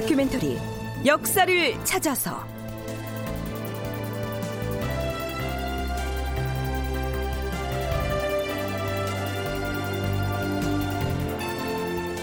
다큐멘터리 0.00 0.56
역사를 1.04 1.84
찾아서. 1.84 2.46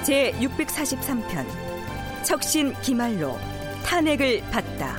제 0.06 0.32
643편 0.40 1.46
척신 2.24 2.74
기말로 2.82 3.38
탄핵을 3.84 4.40
받다. 4.52 4.98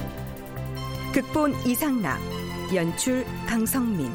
극본 1.14 1.54
이상락 1.66 2.20
연출 2.74 3.24
강성민 3.46 4.12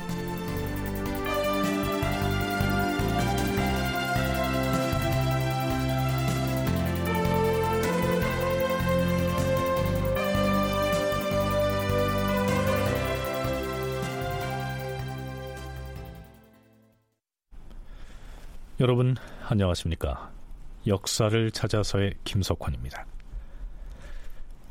여러분 18.82 19.16
안녕하십니까? 19.48 20.32
역사를 20.88 21.52
찾아서의 21.52 22.16
김석환입니다. 22.24 23.06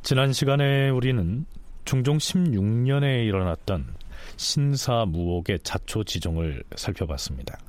지난 0.02 0.33
시간에 0.33 0.89
우리는 0.91 1.47
중종 1.84 2.19
16년에 2.19 3.25
일어났던 3.25 3.94
신사무옥의 4.36 5.61
자초지종을 5.62 6.64
살펴봤습니다. 6.75 7.61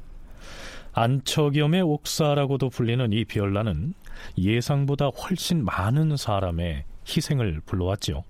안척염의 0.93 1.83
옥사라고도 1.83 2.71
불리는 2.71 3.13
이 3.13 3.23
비열란은 3.23 3.93
예상보다 4.39 5.09
훨씬 5.09 5.63
많은 5.63 6.17
사람의 6.17 6.85
희생을 7.07 7.61
불러왔지요. 7.67 8.23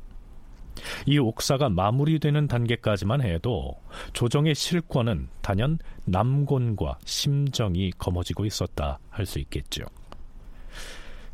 이 1.05 1.17
옥사가 1.17 1.69
마무리되는 1.69 2.47
단계까지만 2.47 3.21
해도 3.21 3.75
조정의 4.13 4.55
실권은 4.55 5.29
단연 5.41 5.79
남곤과 6.05 6.99
심정이 7.05 7.91
거머쥐고 7.97 8.45
있었다 8.45 8.99
할 9.09 9.25
수 9.25 9.39
있겠죠. 9.39 9.83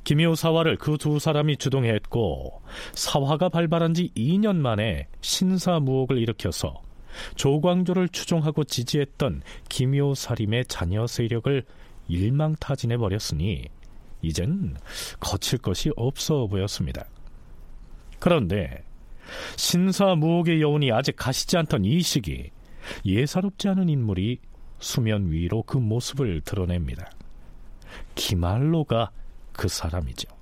김효 0.03 0.35
사화를 0.35 0.77
그 0.77 0.97
두 0.97 1.19
사람이 1.19 1.57
주동했고 1.57 2.61
사화가 2.93 3.49
발발한 3.49 3.93
지 3.93 4.09
2년 4.15 4.55
만에 4.55 5.07
신사무옥을 5.21 6.17
일으켜서 6.17 6.81
조광조를 7.35 8.09
추종하고 8.09 8.63
지지했던 8.63 9.41
김효 9.69 10.13
사림의 10.13 10.65
자녀 10.67 11.07
세력을 11.07 11.63
일망타진해 12.07 12.97
버렸으니 12.97 13.65
이젠 14.21 14.77
거칠 15.19 15.59
것이 15.59 15.91
없어 15.97 16.47
보였습니다. 16.47 17.05
그런데 18.19 18.83
신사무옥의 19.55 20.61
여운이 20.61 20.91
아직 20.91 21.15
가시지 21.15 21.57
않던 21.57 21.85
이 21.85 22.01
시기 22.01 22.51
예사롭지 23.05 23.67
않은 23.69 23.89
인물이 23.89 24.39
수면 24.79 25.31
위로 25.31 25.63
그 25.63 25.77
모습을 25.77 26.41
드러냅니다. 26.41 27.09
기말로가 28.15 29.11
그 29.53 29.67
사람이죠. 29.67 30.37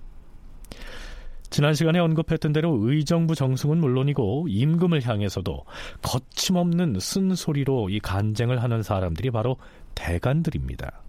지난 1.50 1.74
시간에 1.74 2.00
언급했던 2.00 2.52
대로 2.52 2.78
의정부 2.82 3.34
정승은 3.34 3.78
물론이고 3.78 4.48
임금을 4.50 5.08
향해서도 5.08 5.64
거침없는 6.02 7.00
쓴소리로 7.00 7.90
이 7.90 8.00
간쟁을 8.00 8.62
하는 8.62 8.84
사람들이 8.84 9.32
바로 9.32 9.58
대간들입니다. 9.94 11.02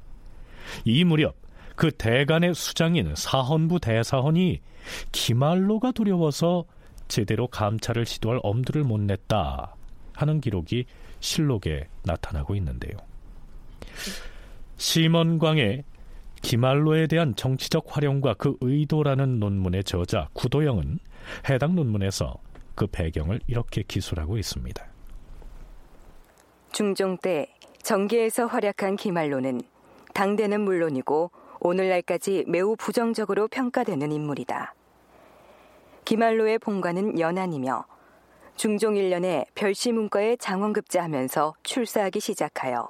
이 0.84 1.04
무렵 1.04 1.34
그 1.74 1.90
대간의 1.90 2.54
수장인 2.54 3.12
사헌부 3.16 3.80
대사헌이 3.80 4.60
기말로가 5.10 5.92
두려워서 5.92 6.64
제대로 7.08 7.46
감찰을 7.46 8.06
시도할 8.06 8.40
엄두를 8.42 8.84
못 8.84 9.00
냈다 9.00 9.74
하는 10.14 10.40
기록이 10.40 10.86
실록에 11.20 11.88
나타나고 12.04 12.54
있는데요. 12.56 12.96
심원광의 14.76 15.84
기말로에 16.42 17.06
대한 17.06 17.34
정치적 17.34 17.86
활용과 17.88 18.34
그 18.34 18.56
의도라는 18.60 19.40
논문의 19.40 19.82
저자 19.84 20.28
구도영은 20.32 20.98
해당 21.48 21.74
논문에서 21.74 22.36
그 22.74 22.86
배경을 22.86 23.40
이렇게 23.46 23.82
기술하고 23.82 24.38
있습니다. 24.38 24.86
중종 26.72 27.16
때 27.16 27.48
정계에서 27.82 28.46
활약한 28.46 28.96
기말로는 28.96 29.62
당대는 30.12 30.60
물론이고 30.60 31.30
오늘날까지 31.60 32.44
매우 32.46 32.76
부정적으로 32.76 33.48
평가되는 33.48 34.12
인물이다. 34.12 34.75
기말로의 36.06 36.60
본관은 36.60 37.18
연안이며 37.18 37.84
중종 38.54 38.94
1년에 38.94 39.44
별시 39.56 39.90
문과에 39.90 40.36
장원급제하면서 40.36 41.54
출사하기 41.64 42.20
시작하여 42.20 42.88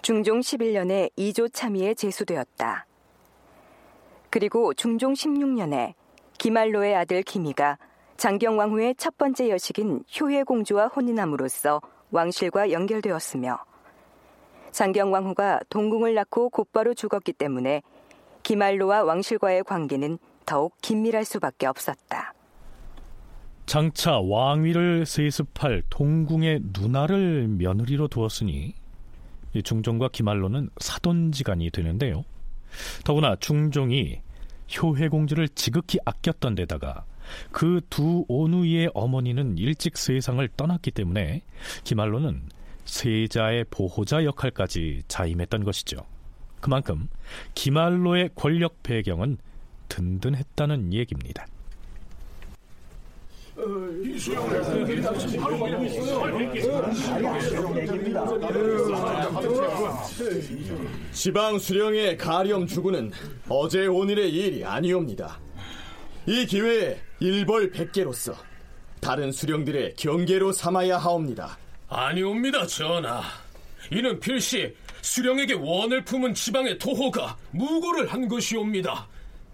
중종 0.00 0.38
11년에 0.38 1.10
2조 1.18 1.52
참의에 1.52 1.94
제수되었다. 1.94 2.86
그리고 4.30 4.72
중종 4.72 5.14
16년에 5.14 5.94
기말로의 6.38 6.94
아들 6.94 7.24
기미가 7.24 7.76
장경왕후의 8.18 8.94
첫 8.94 9.18
번째 9.18 9.50
여식인 9.50 10.04
효혜 10.20 10.44
공주와 10.44 10.86
혼인함으로써 10.86 11.82
왕실과 12.12 12.70
연결되었으며 12.70 13.58
장경왕후가 14.70 15.62
동궁을 15.68 16.14
낳고 16.14 16.50
곧바로 16.50 16.94
죽었기 16.94 17.32
때문에 17.32 17.82
기말로와 18.44 19.02
왕실과의 19.02 19.64
관계는 19.64 20.18
더욱 20.50 20.76
긴밀할 20.82 21.24
수밖에 21.24 21.66
없었다. 21.66 22.34
장차 23.66 24.18
왕위를 24.18 25.06
세습할 25.06 25.84
동궁의 25.88 26.62
누나를 26.72 27.46
며느리로 27.46 28.08
두었으니 28.08 28.74
중종과 29.62 30.08
기말로는 30.08 30.70
사돈지간이 30.80 31.70
되는데요. 31.70 32.24
더구나 33.04 33.36
중종이 33.36 34.22
효혜공주를 34.76 35.50
지극히 35.50 36.00
아꼈던 36.04 36.56
데다가 36.56 37.04
그 37.52 37.80
두 37.88 38.24
오누이의 38.26 38.90
어머니는 38.92 39.56
일찍 39.56 39.96
세상을 39.96 40.48
떠났기 40.56 40.90
때문에 40.90 41.42
기말로는 41.84 42.42
세자의 42.86 43.66
보호자 43.70 44.24
역할까지 44.24 45.04
자임했던 45.06 45.62
것이죠. 45.62 46.06
그만큼 46.60 47.08
기말로의 47.54 48.30
권력 48.34 48.82
배경은 48.82 49.38
든든했다는 49.90 50.94
얘기입니다. 50.94 51.46
지방 61.12 61.58
수령의 61.58 62.16
가렴 62.16 62.66
주군은 62.66 63.12
어제 63.48 63.86
오늘의 63.86 64.32
일이 64.32 64.64
아니옵니다. 64.64 65.38
이 66.26 66.46
기회에 66.46 66.98
일벌 67.18 67.70
백개로서 67.70 68.34
다른 69.00 69.30
수령들의 69.30 69.94
경계로 69.96 70.52
삼아야 70.52 70.96
하옵니다. 70.96 71.58
아니옵니다, 71.88 72.66
전하. 72.66 73.22
이는 73.90 74.18
필시 74.20 74.74
수령에게 75.02 75.54
원을 75.54 76.04
품은 76.04 76.34
지방의 76.34 76.78
토호가 76.78 77.36
무고를 77.50 78.06
한 78.06 78.28
것이옵니다. 78.28 79.08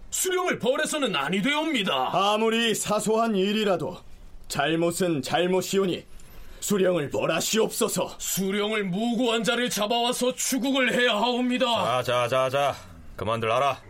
수령을 0.09 0.59
벌해서는 0.59 1.15
아니 1.15 1.41
되옵니다. 1.41 2.09
아무리 2.13 2.73
사소한 2.73 3.35
일이라도 3.35 3.97
잘못은 4.47 5.21
잘못이오니 5.21 6.05
수령을 6.59 7.09
벌하시옵소서. 7.09 8.15
수령을 8.17 8.85
무고한 8.85 9.43
자를 9.43 9.69
잡아와서 9.69 10.33
추국을 10.33 10.93
해야 10.93 11.15
하옵니다. 11.15 12.03
자, 12.03 12.03
자, 12.03 12.27
자, 12.27 12.49
자. 12.49 12.75
그만들 13.15 13.49
알아. 13.51 13.81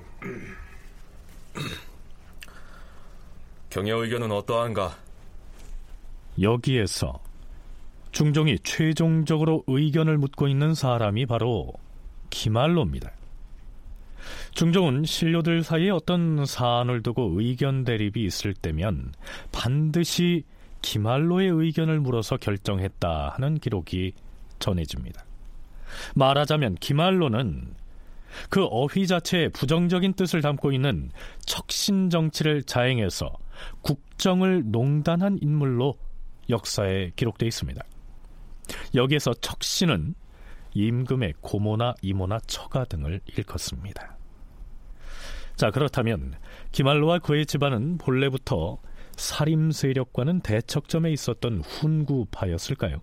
경의 3.70 3.92
의견은 3.92 4.32
어떠한가? 4.32 4.96
여기에서 6.42 7.20
중종이 8.12 8.58
최종적으로 8.64 9.64
의견을 9.68 10.18
묻고 10.18 10.48
있는 10.48 10.74
사람이 10.74 11.26
바로 11.26 11.74
기말로입니다. 12.30 13.12
중종은 14.58 15.06
신료들 15.06 15.62
사이에 15.62 15.92
어떤 15.92 16.44
사안을 16.44 17.04
두고 17.04 17.40
의견 17.40 17.84
대립이 17.84 18.26
있을 18.26 18.56
때면 18.56 19.14
반드시 19.52 20.46
기말로의 20.82 21.48
의견을 21.48 22.00
물어서 22.00 22.38
결정했다 22.38 23.36
하는 23.36 23.60
기록이 23.60 24.14
전해집니다. 24.58 25.24
말하자면 26.16 26.74
기말로는 26.80 27.76
그 28.50 28.66
어휘 28.66 29.06
자체에 29.06 29.50
부정적인 29.50 30.14
뜻을 30.14 30.42
담고 30.42 30.72
있는 30.72 31.12
척신 31.46 32.10
정치를 32.10 32.64
자행해서 32.64 33.32
국정을 33.82 34.64
농단한 34.72 35.38
인물로 35.40 35.94
역사에 36.50 37.12
기록되어 37.16 37.46
있습니다. 37.46 37.80
여기에서 38.96 39.36
척신은 39.36 40.16
임금의 40.74 41.36
고모나 41.42 41.94
이모나 42.02 42.40
처가 42.48 42.86
등을 42.86 43.22
일컫습니다. 43.28 44.17
자, 45.58 45.72
그렇다면 45.72 46.36
기말로와 46.72 47.18
그의 47.18 47.48
집안은 47.48 47.98
본래부터 47.98 48.78
살림 49.16 49.72
세력과는 49.72 50.42
대척점에 50.42 51.12
있었던 51.12 51.62
훈구파였을까요? 51.62 53.02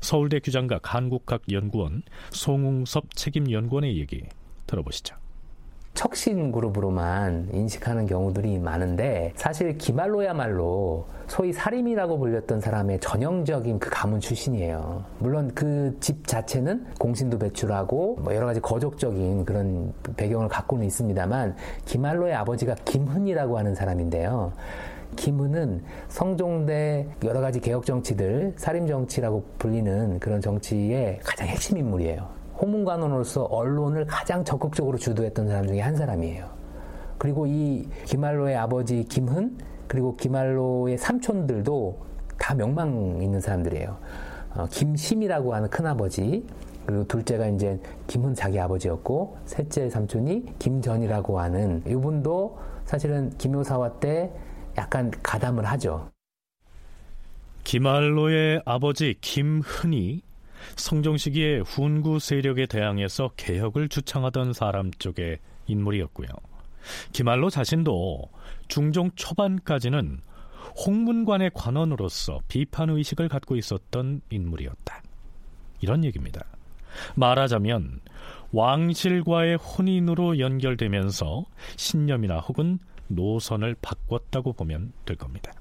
서울대 0.00 0.40
규장각 0.40 0.94
한국학연구원 0.94 2.04
송웅섭 2.30 3.14
책임연구원의 3.14 3.98
얘기 3.98 4.22
들어보시죠. 4.66 5.21
척신 5.94 6.52
그룹으로만 6.52 7.50
인식하는 7.52 8.06
경우들이 8.06 8.58
많은데 8.58 9.32
사실 9.36 9.76
기말로야말로 9.76 11.06
소위 11.26 11.52
살림이라고 11.52 12.18
불렸던 12.18 12.60
사람의 12.60 13.00
전형적인 13.00 13.78
그 13.78 13.90
가문 13.90 14.18
출신이에요. 14.20 15.04
물론 15.18 15.50
그 15.54 15.96
집 16.00 16.26
자체는 16.26 16.86
공신도 16.98 17.38
배출하고 17.38 18.16
뭐 18.22 18.34
여러 18.34 18.46
가지 18.46 18.60
거족적인 18.60 19.44
그런 19.44 19.92
배경을 20.16 20.48
갖고는 20.48 20.86
있습니다만 20.86 21.56
기말로의 21.84 22.34
아버지가 22.34 22.74
김흔이라고 22.84 23.58
하는 23.58 23.74
사람인데요. 23.74 24.52
김은은 25.16 25.82
성종대 26.08 27.06
여러 27.24 27.40
가지 27.40 27.60
개혁 27.60 27.84
정치들, 27.84 28.54
살림 28.56 28.86
정치라고 28.86 29.44
불리는 29.58 30.18
그런 30.20 30.40
정치의 30.40 31.20
가장 31.22 31.46
핵심 31.48 31.76
인물이에요. 31.76 32.41
호문관원으로서 32.62 33.44
언론을 33.44 34.06
가장 34.06 34.44
적극적으로 34.44 34.96
주도했던 34.96 35.48
사람 35.48 35.66
중에 35.66 35.80
한 35.80 35.96
사람이에요. 35.96 36.48
그리고 37.18 37.46
이 37.46 37.88
기말로의 38.06 38.56
아버지 38.56 39.04
김흔 39.04 39.58
그리고 39.88 40.16
기말로의 40.16 40.96
삼촌들도 40.96 41.98
다 42.38 42.54
명망 42.54 43.18
있는 43.20 43.40
사람들이에요. 43.40 43.98
어, 44.54 44.66
김심이라고 44.70 45.54
하는 45.54 45.68
큰아버지 45.68 46.46
그리고 46.86 47.04
둘째가 47.06 47.46
이제 47.48 47.78
김흔 48.06 48.34
자기 48.34 48.58
아버지였고 48.58 49.36
셋째 49.44 49.88
삼촌이 49.88 50.54
김전이라고 50.58 51.38
하는 51.38 51.82
이분도 51.86 52.58
사실은 52.84 53.30
김효사화 53.38 54.00
때 54.00 54.32
약간 54.76 55.10
가담을 55.22 55.64
하죠. 55.64 56.10
기말로의 57.64 58.62
아버지 58.64 59.16
김흔이 59.20 60.22
성종 60.76 61.16
시기에 61.16 61.60
훈구 61.60 62.18
세력에 62.18 62.66
대항해서 62.66 63.30
개혁을 63.36 63.88
주창하던 63.88 64.52
사람 64.52 64.90
쪽의 64.92 65.38
인물이었고요. 65.66 66.28
기말로 67.12 67.50
자신도 67.50 68.30
중종 68.68 69.10
초반까지는 69.14 70.20
홍문관의 70.86 71.50
관원으로서 71.54 72.40
비판 72.48 72.90
의식을 72.90 73.28
갖고 73.28 73.56
있었던 73.56 74.22
인물이었다. 74.30 75.02
이런 75.80 76.04
얘기입니다. 76.04 76.44
말하자면 77.14 78.00
왕실과의 78.52 79.56
혼인으로 79.56 80.38
연결되면서 80.38 81.44
신념이나 81.76 82.38
혹은 82.38 82.78
노선을 83.08 83.76
바꿨다고 83.80 84.52
보면 84.52 84.92
될 85.04 85.16
겁니다. 85.16 85.52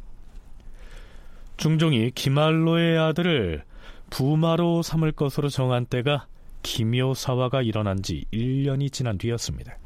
중종이 1.58 2.12
기말로의 2.12 2.98
아들을 2.98 3.64
부마로 4.12 4.84
삼을 4.84 5.14
것으로 5.14 5.50
정한 5.50 5.88
때가 5.88 6.28
기묘사화가 6.62 7.64
일어난 7.64 8.04
지 8.04 8.26
1년이 8.32 8.92
지난 8.92 9.18
뒤였습니다. 9.18 9.78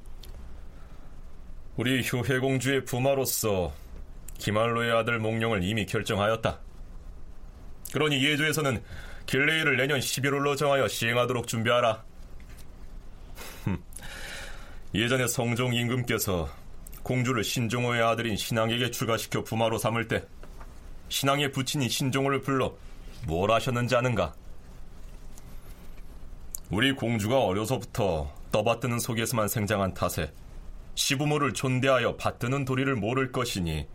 우리 1.77 2.03
효혜공주의 2.05 2.83
부마로서 2.83 3.71
기말로의 4.39 4.91
아들 4.91 5.19
몽룡을 5.19 5.63
이미 5.63 5.85
결정하였다. 5.85 6.59
그러니 7.93 8.25
예조에서는 8.25 8.83
길레이를 9.27 9.77
내년 9.77 9.99
11월로 9.99 10.57
정하여 10.57 10.87
시행하도록 10.87 11.47
준비하라. 11.47 12.03
예전에 14.95 15.27
성종 15.27 15.75
임금께서 15.75 16.49
공주를 17.03 17.43
신종호의 17.43 18.01
아들인 18.01 18.35
신앙에게 18.35 18.89
추가시켜 18.89 19.43
부마로 19.43 19.77
삼을 19.77 20.07
때 20.07 20.25
신앙의 21.09 21.51
부친인 21.51 21.89
신종호를 21.89 22.41
불러 22.41 22.75
뭘 23.25 23.51
하셨는지 23.51 23.95
아는가? 23.95 24.33
우리 26.69 26.91
공주가 26.93 27.39
어려서부터 27.39 28.31
떠받드는 28.51 28.99
속에서만 28.99 29.47
생장한 29.47 29.93
탓에 29.93 30.31
시부모를 30.95 31.53
존대하여 31.53 32.15
받드는 32.15 32.65
도리를 32.65 32.95
모를 32.95 33.31
것이니 33.31 33.87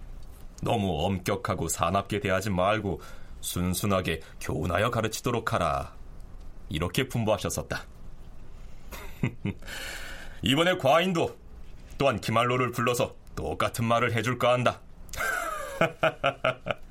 너무 0.63 1.05
엄격하고 1.07 1.69
사납게 1.69 2.21
대하지 2.21 2.51
말고 2.51 3.01
순순하게 3.41 4.21
교훈하여 4.41 4.91
가르치도록 4.91 5.53
하라. 5.53 5.95
이렇게 6.69 7.09
분부하셨었다. 7.09 7.85
이번에 10.43 10.77
과인도 10.77 11.37
또한 11.99 12.21
기말로를 12.21 12.73
불러서 12.73 13.15
똑같은 13.35 13.85
말을 13.85 14.13
해줄까 14.13 14.53
한다. 14.53 14.81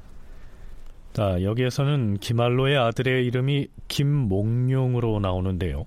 자, 1.20 1.44
여기에서는 1.44 2.20
기말로의 2.20 2.78
아들의 2.78 3.26
이름이 3.26 3.68
김몽룡으로 3.90 5.20
나오는데요. 5.20 5.86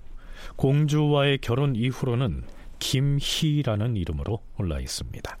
공주와의 0.57 1.39
결혼 1.39 1.75
이후로는 1.75 2.43
김희라는 2.77 3.97
이름으로 3.97 4.43
올라 4.59 4.79
있습니다. 4.79 5.37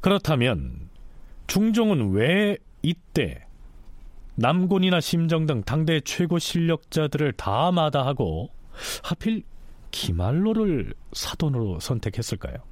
그렇다면 0.00 0.88
중종은 1.48 2.12
왜 2.12 2.56
이때 2.80 3.44
남곤이나 4.36 5.02
심정 5.02 5.44
등 5.44 5.62
당대 5.64 6.00
최고 6.00 6.38
실력자들을 6.38 7.32
다 7.32 7.70
마다하고 7.72 8.48
하필 9.04 9.42
기말로를 9.90 10.94
사돈으로 11.12 11.78
선택했을까요? 11.78 12.71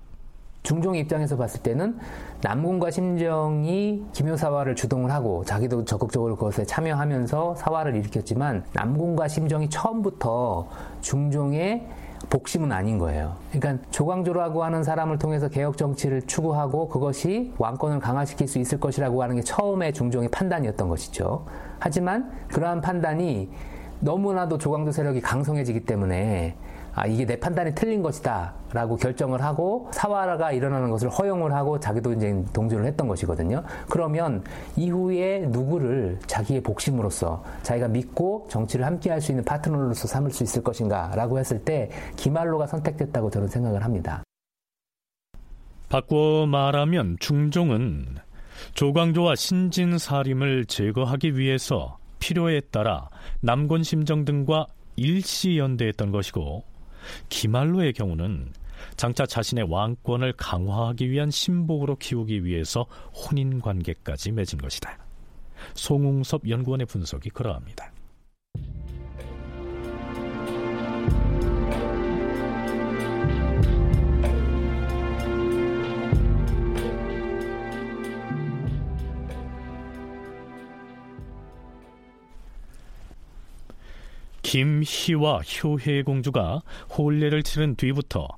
중종 0.62 0.94
입장에서 0.94 1.36
봤을 1.36 1.62
때는 1.62 1.98
남궁과 2.42 2.90
심정이 2.90 4.04
기묘사화를 4.12 4.76
주동을 4.76 5.10
하고 5.10 5.44
자기도 5.44 5.84
적극적으로 5.84 6.36
그것에 6.36 6.64
참여하면서 6.64 7.56
사화를 7.56 7.96
일으켰지만 7.96 8.64
남궁과 8.74 9.28
심정이 9.28 9.68
처음부터 9.70 10.68
중종의 11.00 11.86
복심은 12.28 12.70
아닌 12.70 12.98
거예요. 12.98 13.36
그러니까 13.50 13.82
조광조라고 13.90 14.62
하는 14.62 14.82
사람을 14.84 15.18
통해서 15.18 15.48
개혁 15.48 15.78
정치를 15.78 16.22
추구하고 16.26 16.88
그것이 16.88 17.52
왕권을 17.56 17.98
강화시킬 17.98 18.46
수 18.46 18.58
있을 18.58 18.78
것이라고 18.78 19.22
하는 19.22 19.36
게 19.36 19.42
처음에 19.42 19.92
중종의 19.92 20.28
판단이었던 20.28 20.88
것이죠. 20.88 21.46
하지만 21.78 22.30
그러한 22.48 22.82
판단이 22.82 23.50
너무나도 24.00 24.58
조광조 24.58 24.92
세력이 24.92 25.22
강성해지기 25.22 25.84
때문에 25.86 26.56
아, 26.94 27.06
이게 27.06 27.24
내 27.24 27.38
판단이 27.38 27.74
틀린 27.74 28.02
것이다. 28.02 28.54
라고 28.72 28.96
결정을 28.96 29.42
하고 29.42 29.88
사화가 29.92 30.52
일어나는 30.52 30.90
것을 30.90 31.08
허용을 31.08 31.52
하고 31.52 31.80
자기도 31.80 32.12
이제 32.12 32.44
동조를 32.52 32.86
했던 32.86 33.08
것이거든요. 33.08 33.64
그러면 33.88 34.44
이후에 34.76 35.46
누구를 35.48 36.18
자기의 36.26 36.62
복심으로서 36.62 37.42
자기가 37.62 37.88
믿고 37.88 38.46
정치를 38.48 38.86
함께 38.86 39.10
할 39.10 39.20
수 39.20 39.32
있는 39.32 39.44
파트너로서 39.44 40.08
삼을 40.08 40.30
수 40.30 40.42
있을 40.44 40.62
것인가 40.62 41.12
라고 41.14 41.38
했을 41.38 41.62
때 41.62 41.90
기말로가 42.16 42.66
선택됐다고 42.66 43.30
저는 43.30 43.48
생각을 43.48 43.84
합니다. 43.84 44.22
바꿔 45.90 46.46
말하면 46.46 47.16
중종은 47.20 48.16
조광조와 48.74 49.34
신진사림을 49.34 50.66
제거하기 50.66 51.36
위해서 51.36 51.98
필요에 52.18 52.60
따라 52.60 53.08
남곤심정 53.40 54.24
등과 54.24 54.66
일시연대했던 54.96 56.12
것이고 56.12 56.69
기말로의 57.28 57.92
경우는 57.92 58.52
장차 58.96 59.26
자신의 59.26 59.70
왕권을 59.70 60.34
강화하기 60.36 61.10
위한 61.10 61.30
신복으로 61.30 61.96
키우기 61.96 62.44
위해서 62.44 62.86
혼인 63.14 63.60
관계까지 63.60 64.32
맺은 64.32 64.58
것이다. 64.58 64.98
송웅섭 65.74 66.48
연구원의 66.48 66.86
분석이 66.86 67.30
그러합니다. 67.30 67.92
김희와 84.42 85.40
효혜공주가 85.40 86.62
혼례를 86.96 87.42
치른 87.42 87.76
뒤부터 87.76 88.28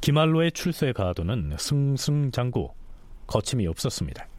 기말로의 0.00 0.52
출세 0.52 0.92
가도는 0.92 1.56
승승장구 1.58 2.70
거침이 3.26 3.66
없었습니다. 3.66 4.29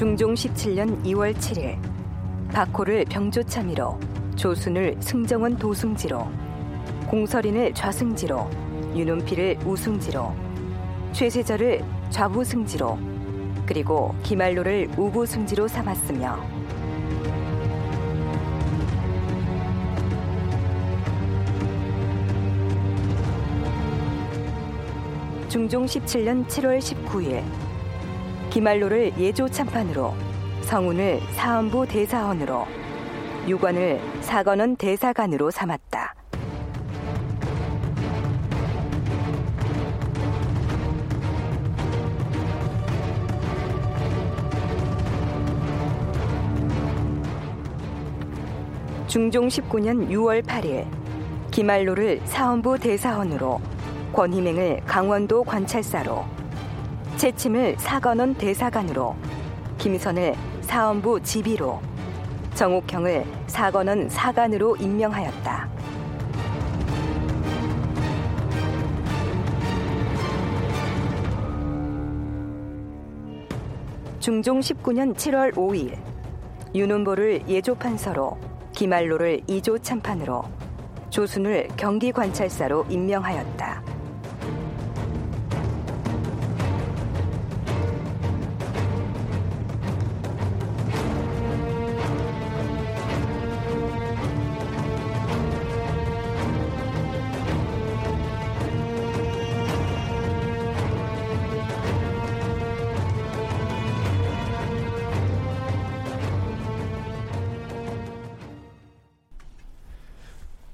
중종 0.00 0.32
17년 0.32 1.04
2월 1.04 1.34
7일 1.36 1.76
박호를 2.52 3.04
병조참의로 3.04 4.00
조순을 4.34 4.96
승정원 4.98 5.58
도승지로 5.58 6.26
공설인을 7.08 7.74
좌승지로 7.74 8.48
윤은필을 8.96 9.58
우승지로 9.62 10.34
최세절을 11.12 11.84
좌부승지로 12.08 12.98
그리고 13.66 14.14
기말로를 14.22 14.88
우부승지로 14.96 15.68
삼았으며 15.68 16.48
중종 25.50 25.84
17년 25.84 26.46
7월 26.46 26.78
19일 26.78 27.69
기말로를 28.50 29.12
예조 29.16 29.48
참판으로 29.48 30.12
성운을 30.62 31.20
사헌부 31.36 31.86
대사헌으로 31.86 32.66
유관을 33.46 34.00
사관원 34.20 34.74
대사관으로 34.74 35.52
삼았다. 35.52 36.14
중종 49.06 49.46
19년 49.46 50.08
6월 50.08 50.44
8일 50.44 50.86
기말로를 51.52 52.20
사헌부 52.24 52.80
대사헌으로 52.80 53.60
권희맹을 54.12 54.82
강원도 54.86 55.44
관찰사로 55.44 56.39
채침을 57.20 57.76
사관원 57.76 58.32
대사관으로 58.32 59.14
김선을 59.76 60.34
사헌부 60.62 61.20
지비로 61.20 61.78
정옥형을 62.54 63.26
사관원 63.46 64.08
사관으로 64.08 64.76
임명하였다. 64.76 65.68
중종 74.18 74.60
19년 74.60 75.14
7월 75.14 75.52
5일 75.52 75.98
윤은보를 76.74 77.46
예조판서로 77.46 78.38
기말로를 78.72 79.42
이조 79.46 79.80
참판으로 79.80 80.44
조순을 81.10 81.68
경기관찰사로 81.76 82.86
임명하였다. 82.88 83.89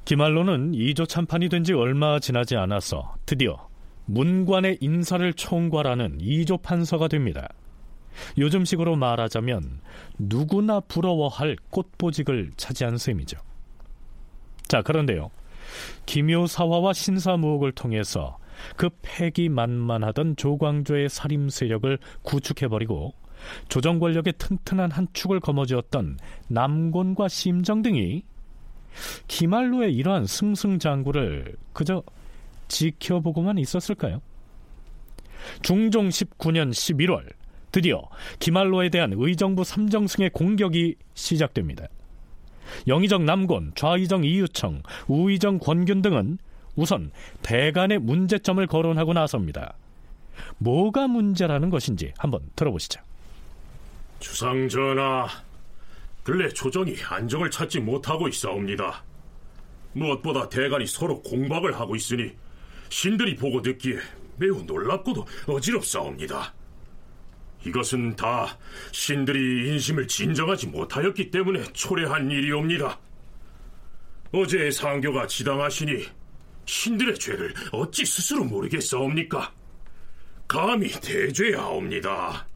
기말로는 0.07 0.73
2조 0.73 1.09
참판이 1.09 1.49
된 1.49 1.65
지 1.65 1.73
얼마 1.73 2.21
지나지 2.21 2.57
않아서 2.57 3.17
드디어 3.27 3.69
문관의 4.05 4.79
인사를 4.81 5.33
총괄하는 5.33 6.19
2조 6.19 6.63
판서가 6.63 7.09
됩니다. 7.09 7.49
요즘식으로 8.39 8.95
말하자면 8.95 9.81
누구나 10.19 10.79
부러워할 10.79 11.57
꽃보직을 11.71 12.53
차지한 12.57 12.99
셈이죠. 12.99 13.37
자, 14.69 14.81
그런데요. 14.83 15.31
기묘사화와 16.07 16.93
신사무옥을 16.93 17.73
통해서 17.73 18.39
그 18.77 18.89
패기만만하던 19.03 20.37
조광조의 20.37 21.09
살림 21.09 21.49
세력을 21.49 21.99
구축해버리고 22.23 23.13
조정 23.69 23.99
권력의 23.99 24.35
튼튼한 24.39 24.93
한 24.93 25.09
축을 25.13 25.41
거머쥐었던 25.41 26.19
남곤과 26.49 27.27
심정 27.27 27.83
등이 27.83 28.23
기말로의 29.29 29.95
이러한 29.95 30.27
승승장구를 30.27 31.57
그저 31.73 32.03
지켜보고만 32.69 33.59
있었을까요? 33.59 34.21
중종 35.63 36.09
19년 36.09 36.71
11월 36.71 37.33
드디어 37.73 38.09
기말로에 38.39 38.89
대한 38.89 39.13
의정부 39.15 39.63
삼정승의 39.65 40.31
공격이 40.31 40.97
시작됩니다. 41.15 41.87
영의정 42.89 43.25
남곤, 43.25 43.73
좌의정 43.75 44.25
이유청, 44.25 44.83
우의정 45.07 45.59
권균 45.59 46.03
등은 46.03 46.39
우선 46.75 47.11
대간의 47.43 47.99
문제점을 47.99 48.67
거론하고 48.67 49.13
나섭니다. 49.13 49.75
뭐가 50.59 51.09
문제라는 51.09 51.71
것인지 51.71 52.13
한번 52.19 52.41
들어보시죠. 52.57 53.01
주상 54.21 54.69
전하, 54.69 55.29
근래 56.27 56.49
조정이 56.49 56.97
안정을 57.09 57.53
찾지 57.53 57.79
못하고 57.79 58.27
있사옵니다. 58.27 59.05
무엇보다 59.93 60.49
대간이 60.49 60.85
서로 60.85 61.23
공박을 61.23 61.79
하고 61.79 61.95
있으니 61.95 62.33
신들이 62.89 63.37
보고 63.37 63.63
듣기에 63.63 64.01
매우 64.37 64.61
놀랍고도 64.65 65.25
어지럽사옵니다. 65.47 66.53
이것은 67.65 68.17
다 68.17 68.59
신들이 68.91 69.69
인심을 69.69 70.09
진정하지 70.09 70.67
못하였기 70.67 71.31
때문에 71.31 71.63
초래한 71.73 72.29
일이옵니다. 72.29 72.99
어제의 74.33 74.73
상교가 74.73 75.29
지당하시니 75.29 76.07
신들의 76.65 77.21
죄를 77.21 77.55
어찌 77.71 78.05
스스로 78.05 78.43
모르겠사옵니까? 78.43 79.53
감히 80.49 80.89
대죄하옵니다. 80.91 82.49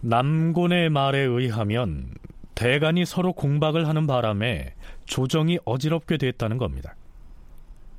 남곤의 0.00 0.90
말에 0.90 1.20
의하면 1.20 2.12
대간이 2.54 3.04
서로 3.04 3.32
공박을 3.32 3.88
하는 3.88 4.06
바람에 4.06 4.74
조정이 5.06 5.58
어지럽게 5.64 6.16
됐다는 6.18 6.58
겁니다. 6.58 6.94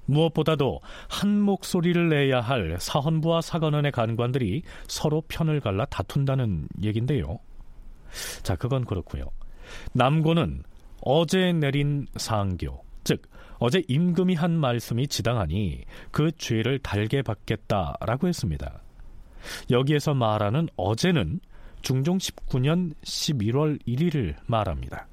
무엇보다도 0.05 0.81
한 1.09 1.41
목소리를 1.41 2.09
내야 2.09 2.39
할 2.39 2.77
사헌부와 2.79 3.41
사관원의 3.41 3.91
간관들이 3.91 4.61
서로 4.87 5.21
편을 5.27 5.61
갈라 5.61 5.85
다툰다는 5.85 6.67
얘긴데요. 6.83 7.39
자, 8.43 8.55
그건 8.55 8.85
그렇고요. 8.85 9.25
남고는 9.93 10.63
어제 11.01 11.53
내린 11.53 12.07
상교, 12.15 12.83
즉 13.03 13.23
어제 13.57 13.83
임금이 13.87 14.35
한 14.35 14.51
말씀이 14.51 15.07
지당하니 15.07 15.85
그 16.11 16.31
죄를 16.37 16.79
달게 16.79 17.21
받겠다라고 17.21 18.27
했습니다. 18.27 18.81
여기에서 19.69 20.13
말하는 20.13 20.67
어제는 20.75 21.39
중종 21.85 22.17
19년 22.17 22.95
11월 23.03 23.79
1일을 23.87 24.33
말합니다. 24.47 25.05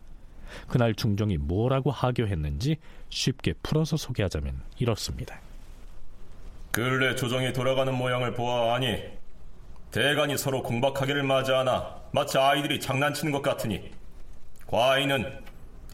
그날 0.68 0.94
중종이 0.94 1.36
뭐라고 1.36 1.90
하교했는지 1.90 2.78
쉽게 3.10 3.52
풀어서 3.62 3.98
소개하자면 3.98 4.58
이렇습니다. 4.78 5.38
근래 6.70 7.14
조정이 7.14 7.52
돌아가는 7.52 7.94
모양을 7.94 8.32
보아하니 8.32 9.02
대간이 9.90 10.38
서로 10.38 10.62
공박하기를 10.62 11.22
맞이하나 11.22 11.94
마치 12.10 12.38
아이들이 12.38 12.80
장난치는 12.80 13.32
것 13.32 13.42
같으니 13.42 13.90
과인은 14.66 15.40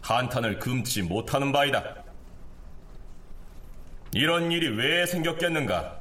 한탄을 0.03 0.61
금치 0.61 1.03
못하는 1.03 1.51
바이다. 1.51 2.05
이런 4.13 4.53
일이 4.53 4.69
왜 4.69 5.05
생겼겠는가? 5.07 5.98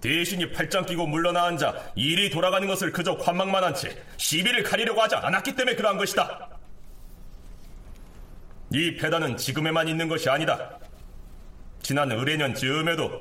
대신이 0.00 0.50
팔짱 0.52 0.86
끼고 0.86 1.06
물러나 1.06 1.44
앉아 1.44 1.92
일이 1.94 2.30
돌아가는 2.30 2.66
것을 2.66 2.90
그저 2.92 3.16
관망만 3.16 3.62
한 3.64 3.74
채 3.74 3.96
시비를 4.16 4.62
가리려고 4.62 5.00
하지 5.00 5.14
않았기 5.14 5.54
때문에 5.54 5.76
그러한 5.76 5.96
것이다. 5.98 6.48
이 8.72 8.96
패단은 8.96 9.36
지금에만 9.36 9.88
있는 9.88 10.08
것이 10.08 10.28
아니다. 10.28 10.78
지난 11.82 12.10
의뢰년 12.12 12.54
즈음에도 12.54 13.20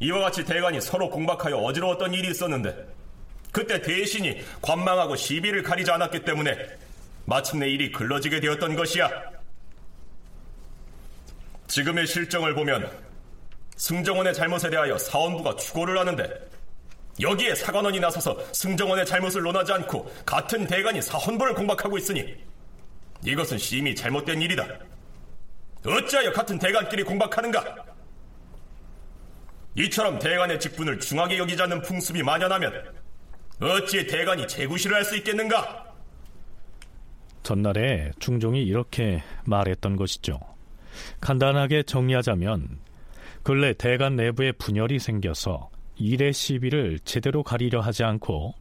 이와 0.00 0.20
같이 0.20 0.44
대관이 0.44 0.80
서로 0.80 1.08
공박하여 1.10 1.56
어지러웠던 1.56 2.12
일이 2.14 2.30
있었는데 2.30 2.86
그때 3.52 3.80
대신이 3.80 4.42
관망하고 4.60 5.16
시비를 5.16 5.62
가리지 5.62 5.90
않았기 5.90 6.24
때문에 6.24 6.56
마침내 7.24 7.68
일이 7.68 7.92
글러지게 7.92 8.40
되었던 8.40 8.74
것이야. 8.76 9.08
지금의 11.68 12.06
실정을 12.06 12.54
보면 12.54 12.90
승정원의 13.76 14.34
잘못에 14.34 14.70
대하여 14.70 14.96
사원부가 14.98 15.56
추고를 15.56 15.98
하는데 15.98 16.28
여기에 17.20 17.54
사관원이 17.54 18.00
나서서 18.00 18.38
승정원의 18.52 19.06
잘못을 19.06 19.42
논하지 19.42 19.72
않고 19.72 20.12
같은 20.26 20.66
대관이 20.66 21.00
사헌부를 21.02 21.54
공박하고 21.54 21.96
있으니 21.98 22.34
이것은 23.24 23.58
심히 23.58 23.94
잘못된 23.94 24.40
일이다. 24.42 24.66
어찌하여 25.86 26.32
같은 26.32 26.58
대관끼리 26.58 27.04
공박하는가? 27.04 27.76
이처럼 29.76 30.18
대관의 30.18 30.60
직분을 30.60 31.00
중하게 31.00 31.38
여기지 31.38 31.62
않는 31.62 31.82
풍습이 31.82 32.22
만연하면 32.22 32.94
어찌 33.60 34.06
대관이 34.06 34.46
재구실을 34.48 34.96
할 34.96 35.04
수 35.04 35.16
있겠는가? 35.16 35.84
전날에 37.42 38.10
중종이 38.18 38.62
이렇게 38.62 39.22
말했던 39.44 39.96
것이죠. 39.96 40.40
간단하게 41.20 41.82
정리하자면 41.82 42.80
근래 43.44 43.74
대관 43.74 44.16
내부에 44.16 44.52
분열이 44.52 44.98
생겨서 44.98 45.70
일의 45.96 46.32
시비를 46.32 46.98
제대로 47.04 47.42
가리려 47.42 47.80
하지 47.80 48.02
않고 48.02 48.54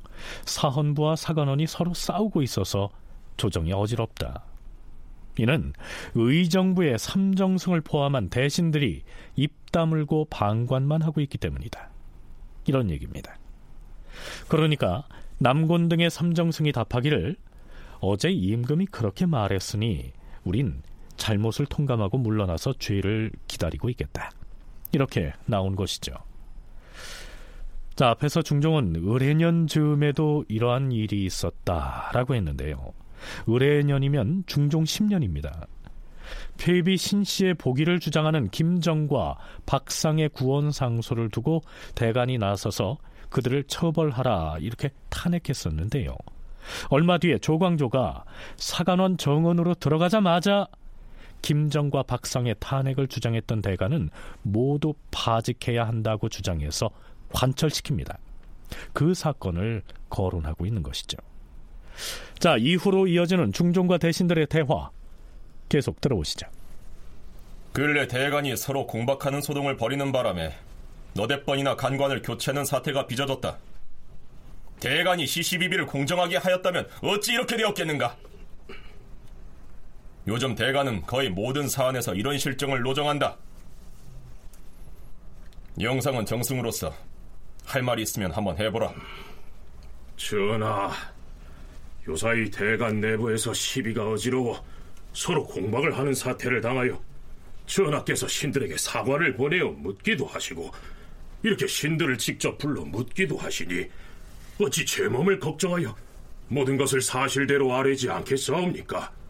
사헌부와 0.44 1.16
사관원이 1.16 1.68
서로 1.68 1.94
싸우고 1.94 2.42
있어서 2.42 2.90
조정이 3.38 3.72
어지럽다. 3.72 4.44
이는 5.40 5.72
의정부의 6.16 7.00
삼정승을 7.00 7.80
포함한 7.82 8.30
대신들이 8.30 9.04
입 9.38 9.72
다물고 9.72 10.26
방관만 10.26 11.02
하고 11.02 11.22
있기 11.22 11.38
때문이다. 11.38 11.90
이런 12.68 12.90
얘기입니다. 12.92 13.38
그러니까 14.50 15.08
남곤 15.38 15.88
등의 15.88 16.10
삼정승이 16.10 16.74
답하기를 16.74 17.38
어제 18.02 18.30
임금이 18.30 18.88
그렇게 18.88 19.26
말했으니 19.26 20.12
우린 20.44 20.84
잘못을 21.16 21.68
통감하고 21.68 22.18
물러나서 22.18 22.74
죄를 22.74 23.32
기다리고 23.48 23.90
있겠다. 23.90 24.30
이렇게 24.94 25.34
나온 25.46 25.76
것이죠. 25.76 26.14
자, 27.96 28.10
앞에서 28.10 28.42
중종은 28.42 28.96
을해년 29.08 29.68
즈음에도 29.68 30.46
이러한 30.48 30.92
일이 30.92 31.26
있었다라고 31.26 32.34
했는데요. 32.36 32.94
을해년이면 33.48 34.44
중종 34.48 34.84
10년입니다. 34.84 35.68
폐비 36.58 36.98
신씨의 36.98 37.56
보기를 37.56 38.00
주장하는 38.00 38.50
김정과 38.50 39.38
박상의 39.66 40.30
구원 40.30 40.72
상소를 40.72 41.30
두고 41.30 41.62
대간이 41.96 42.38
나서서 42.38 42.98
그들을 43.30 43.64
처벌하라 43.66 44.58
이렇게 44.60 44.90
탄핵했었는데요. 45.10 46.16
얼마 46.90 47.18
뒤에 47.18 47.40
조광조가 47.40 48.24
사관원 48.56 49.18
정원으로 49.18 49.76
들어가자마자 49.76 50.68
김정과 51.44 52.04
박상의 52.04 52.56
탄핵을 52.60 53.08
주장했던 53.08 53.62
대가는 53.62 54.10
모두 54.42 54.96
파직해야 55.12 55.88
한다고 55.88 56.30
주장해서 56.30 56.90
관철시킵니다. 57.30 58.18
그 58.94 59.14
사건을 59.14 59.84
거론하고 60.10 60.66
있는 60.66 60.82
것이죠. 60.82 61.18
자, 62.40 62.58
이후로 62.58 63.08
이어지는 63.08 63.54
중종과 63.54 64.00
대신들의 64.00 64.48
대화 64.48 64.90
계속 65.70 66.02
들어보시죠. 66.02 66.48
근래 67.72 68.08
대간이 68.08 68.56
서로 68.56 68.88
공박하는 68.88 69.42
소동을 69.42 69.78
벌이는 69.78 70.12
바람에 70.12 70.56
너댓 71.14 71.46
번이나 71.46 71.76
간관을 71.76 72.22
교체하는 72.22 72.66
사태가 72.66 73.08
빚어졌다. 73.08 73.58
대간이 74.80 75.28
시시비비를 75.28 75.86
공정하게 75.88 76.38
하였다면 76.38 76.88
어찌 77.04 77.34
이렇게 77.34 77.58
되었겠는가? 77.58 78.16
요즘 80.28 80.56
대간은 80.56 81.02
거의 81.02 81.30
모든 81.30 81.68
사안에서 81.68 82.14
이런 82.16 82.38
실정을 82.38 82.82
노정한다. 82.82 83.38
영상은 85.82 86.26
정승으로서 86.26 86.94
할 87.66 87.82
말이 87.82 88.04
있으면 88.04 88.32
한번 88.32 88.58
해보라. 88.58 88.94
전하, 90.16 90.92
요사이 92.08 92.50
대간 92.52 93.02
내부에서 93.02 93.54
시비가 93.54 94.10
어지러워 94.10 94.64
서로 95.14 95.46
공박을 95.46 95.98
하는 95.98 96.14
사태를 96.14 96.62
당하여 96.62 97.02
전하께서 97.66 98.28
신들에게 98.28 98.78
사과를 98.78 99.36
보내어 99.36 99.72
묻기도 99.72 100.26
하시고 100.26 100.72
이렇게 101.44 101.68
신들을 101.68 102.18
직접 102.18 102.58
불러 102.58 102.84
묻기도 102.84 103.38
하시니 103.38 103.90
어찌 104.62 104.86
제 104.86 105.08
몸을 105.08 105.40
걱정하여 105.40 105.96
모든 106.48 106.78
것을 106.78 107.02
사실대로 107.02 107.74
아뢰지 107.74 108.10
않겠사옵니까? 108.10 109.23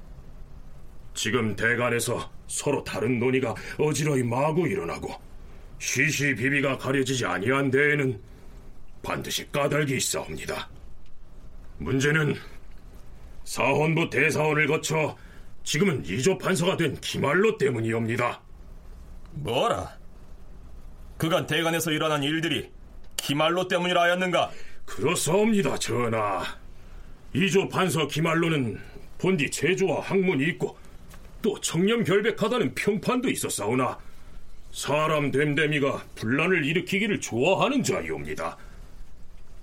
지금 1.13 1.55
대간에서 1.55 2.31
서로 2.47 2.83
다른 2.83 3.19
논의가 3.19 3.55
어지러이 3.77 4.23
마구 4.23 4.67
일어나고 4.67 5.13
시시 5.79 6.33
비비가 6.35 6.77
가려지지 6.77 7.25
아니한 7.25 7.71
데에는 7.71 8.19
반드시 9.01 9.51
까닭이 9.51 9.97
있사옵니다. 9.97 10.69
문제는 11.77 12.35
사헌부 13.43 14.09
대사원을 14.09 14.67
거쳐 14.67 15.17
지금은 15.63 16.05
이조 16.05 16.37
판서가 16.37 16.77
된 16.77 16.95
기말로 17.01 17.57
때문이옵니다. 17.57 18.41
뭐라? 19.31 19.97
그간 21.17 21.45
대간에서 21.47 21.91
일어난 21.91 22.23
일들이 22.23 22.71
기말로 23.17 23.67
때문이라 23.67 24.01
하였는가? 24.01 24.51
그렇사옵니다, 24.85 25.77
전하. 25.77 26.43
이조 27.33 27.69
판서 27.69 28.07
기말로는 28.07 28.79
본디 29.17 29.49
제조와 29.51 30.01
학문이 30.01 30.43
있고 30.49 30.77
또 31.43 31.59
청렴결백하다는 31.59 32.73
평판도 32.73 33.29
있었사오나 33.29 33.99
사람 34.71 35.29
됨됨이가 35.29 36.03
분란을 36.15 36.65
일으키기를 36.65 37.19
좋아하는 37.19 37.83
자이옵니다. 37.83 38.57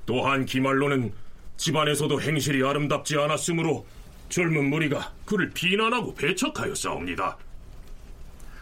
또한 0.07 0.45
기말로는 0.45 1.13
집안에서도 1.57 2.21
행실이 2.21 2.63
아름답지 2.65 3.17
않았으므로 3.17 3.85
젊은 4.29 4.71
무리가 4.71 5.13
그를 5.25 5.51
비난하고 5.51 6.15
배척하여 6.15 6.75
싸웁니다. 6.75 7.37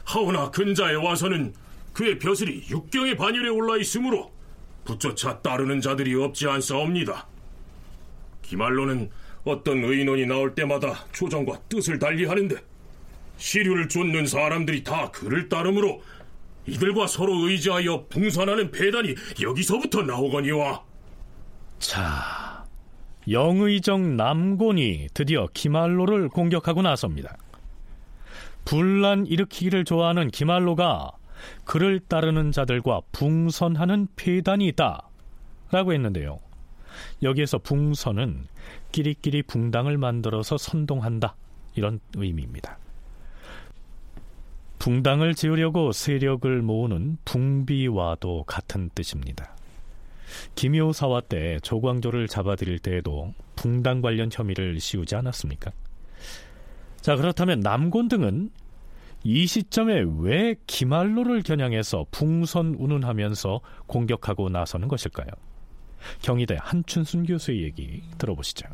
하오나 0.04 0.50
근자에 0.50 0.94
와서는 0.94 1.52
그의 1.92 2.18
벼슬이 2.18 2.64
육경의 2.70 3.16
반열에 3.16 3.48
올라 3.48 3.76
있으므로 3.76 4.32
붙조차 4.84 5.40
따르는 5.42 5.80
자들이 5.80 6.14
없지 6.14 6.48
않사옵니다. 6.48 7.26
기말로는 8.42 9.10
어떤 9.44 9.84
의논이 9.84 10.24
나올 10.24 10.54
때마다 10.54 11.04
조정과 11.12 11.60
뜻을 11.68 11.98
달리하는데 11.98 12.67
시류를 13.38 13.88
쫓는 13.88 14.26
사람들이 14.26 14.84
다 14.84 15.10
그를 15.10 15.48
따르므로 15.48 16.02
이들과 16.66 17.06
서로 17.06 17.48
의지하여 17.48 18.06
붕선하는 18.08 18.70
배단이 18.70 19.14
여기서부터 19.40 20.02
나오거니와 20.02 20.84
자, 21.78 22.64
영의정 23.30 24.16
남곤이 24.16 25.08
드디어 25.14 25.46
기말로를 25.54 26.28
공격하고 26.28 26.82
나섭니다. 26.82 27.36
분란 28.64 29.26
일으키기를 29.26 29.84
좋아하는 29.84 30.30
기말로가 30.30 31.12
그를 31.64 32.00
따르는 32.00 32.52
자들과 32.52 33.00
붕선하는 33.12 34.08
폐단이 34.16 34.66
있다 34.68 35.08
라고 35.70 35.92
했는데요. 35.92 36.38
여기에서 37.22 37.58
붕선은 37.58 38.46
끼리끼리 38.92 39.42
붕당을 39.44 39.96
만들어서 39.96 40.58
선동한다 40.58 41.36
이런 41.76 42.00
의미입니다. 42.16 42.78
붕당을 44.88 45.34
지으려고 45.34 45.92
세력을 45.92 46.62
모으는 46.62 47.18
붕비와도 47.26 48.44
같은 48.44 48.88
뜻입니다. 48.94 49.54
김효사화 50.54 51.20
때 51.28 51.58
조광조를 51.60 52.26
잡아들일 52.26 52.78
때에도 52.78 53.34
붕당 53.54 54.00
관련 54.00 54.30
혐의를 54.32 54.80
씌우지 54.80 55.14
않았습니까? 55.14 55.72
자 57.02 57.16
그렇다면 57.16 57.60
남곤 57.60 58.08
등은 58.08 58.48
이 59.24 59.46
시점에 59.46 60.06
왜 60.20 60.56
기말로를 60.66 61.42
겨냥해서 61.42 62.06
붕선 62.10 62.76
운운하면서 62.78 63.60
공격하고 63.88 64.48
나서는 64.48 64.88
것일까요? 64.88 65.28
경희대 66.22 66.56
한춘순 66.58 67.26
교수의 67.26 67.62
얘기 67.62 68.00
들어보시죠. 68.16 68.66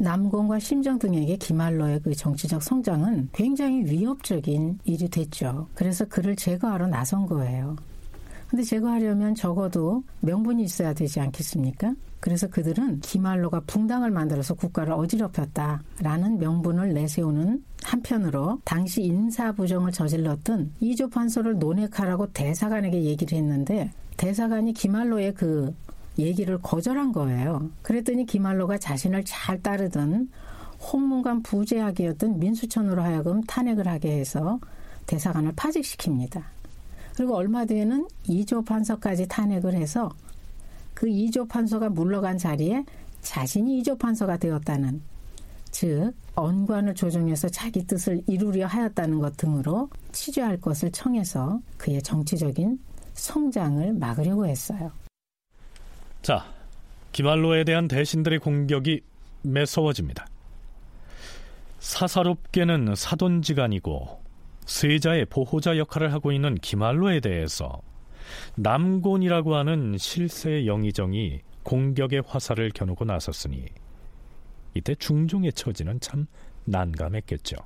남곤과 0.00 0.60
심정 0.60 0.98
등에게 0.98 1.36
기말로의 1.36 2.00
그 2.00 2.14
정치적 2.14 2.62
성장은 2.62 3.28
굉장히 3.32 3.84
위협적인 3.84 4.78
일이 4.84 5.08
됐죠. 5.08 5.68
그래서 5.74 6.06
그를 6.06 6.34
제거하러 6.34 6.86
나선 6.86 7.26
거예요. 7.26 7.76
근데 8.48 8.64
제거하려면 8.64 9.34
적어도 9.34 10.02
명분이 10.20 10.62
있어야 10.64 10.94
되지 10.94 11.20
않겠습니까? 11.20 11.94
그래서 12.18 12.48
그들은 12.48 13.00
기말로가 13.00 13.60
붕당을 13.66 14.10
만들어서 14.10 14.54
국가를 14.54 14.94
어지럽혔다라는 14.94 16.38
명분을 16.38 16.94
내세우는 16.94 17.62
한편으로 17.82 18.60
당시 18.64 19.02
인사 19.02 19.52
부정을 19.52 19.92
저질렀던 19.92 20.72
이조 20.80 21.10
판서를 21.10 21.58
논핵하라고 21.58 22.32
대사관에게 22.32 23.04
얘기를 23.04 23.36
했는데 23.36 23.90
대사관이 24.16 24.72
기말로의 24.72 25.34
그 25.34 25.74
얘기를 26.20 26.58
거절한 26.58 27.12
거예요. 27.12 27.70
그랬더니 27.82 28.26
기말로가 28.26 28.78
자신을 28.78 29.24
잘 29.24 29.62
따르던 29.62 30.30
홍문관 30.80 31.42
부재학이었던 31.42 32.38
민수천으로 32.38 33.02
하여금 33.02 33.42
탄핵을 33.42 33.86
하게 33.86 34.18
해서 34.18 34.58
대사관을 35.06 35.52
파직시킵니다. 35.52 36.42
그리고 37.16 37.34
얼마 37.36 37.64
뒤에는 37.64 38.06
이조 38.26 38.62
판서까지 38.62 39.28
탄핵을 39.28 39.74
해서 39.74 40.10
그 40.94 41.08
이조 41.08 41.48
판서가 41.48 41.90
물러간 41.90 42.38
자리에 42.38 42.84
자신이 43.20 43.78
이조 43.78 43.98
판서가 43.98 44.38
되었다는 44.38 45.02
즉 45.70 46.12
언관을 46.34 46.94
조정해서 46.94 47.48
자기 47.48 47.86
뜻을 47.86 48.22
이루려 48.26 48.66
하였다는 48.66 49.18
것 49.18 49.36
등으로 49.36 49.88
취재할 50.12 50.60
것을 50.60 50.90
청해서 50.90 51.60
그의 51.76 52.02
정치적인 52.02 52.78
성장을 53.14 53.92
막으려고 53.94 54.46
했어요. 54.46 54.90
자, 56.22 56.44
기말로에 57.12 57.64
대한 57.64 57.88
대신들의 57.88 58.38
공격이 58.40 59.00
매서워집니다. 59.42 60.26
사사롭게는 61.78 62.94
사돈지간이고 62.94 64.22
세자의 64.66 65.26
보호자 65.26 65.78
역할을 65.78 66.12
하고 66.12 66.30
있는 66.30 66.54
기말로에 66.56 67.20
대해서 67.20 67.80
남곤이라고 68.56 69.56
하는 69.56 69.96
실세 69.98 70.66
영의정이 70.66 71.40
공격의 71.62 72.22
화살을 72.26 72.70
겨누고 72.70 73.04
나섰으니 73.04 73.64
이때 74.74 74.94
중종의 74.94 75.52
처지는 75.54 76.00
참 76.00 76.26
난감했겠죠. 76.66 77.56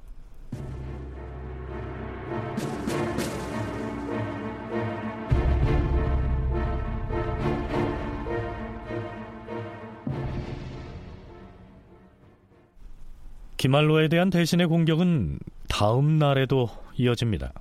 기말로에 13.64 14.08
대한 14.08 14.28
대신의 14.28 14.66
공격은 14.66 15.38
다음 15.70 16.18
날에도 16.18 16.68
이어집니다. 16.98 17.54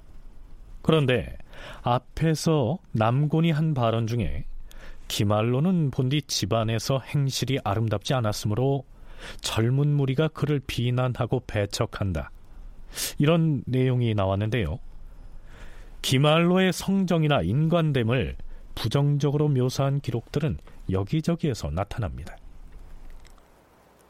그런데 0.81 1.37
앞에서 1.81 2.77
남곤이 2.91 3.51
한 3.51 3.73
발언 3.73 4.05
중에 4.05 4.43
기말로는 5.07 5.91
본디 5.91 6.23
집안에서 6.23 6.99
행실이 6.99 7.59
아름답지 7.63 8.13
않았으므로 8.13 8.83
젊은 9.39 9.87
무리가 9.87 10.27
그를 10.27 10.59
비난하고 10.67 11.43
배척한다. 11.47 12.31
이런 13.17 13.63
내용이 13.65 14.13
나왔는데요. 14.13 14.79
기말로의 16.01 16.73
성정이나 16.73 17.43
인간됨을 17.43 18.35
부정적으로 18.75 19.47
묘사한 19.47 20.01
기록들은 20.01 20.57
여기저기에서 20.91 21.69
나타납니다. 21.69 22.35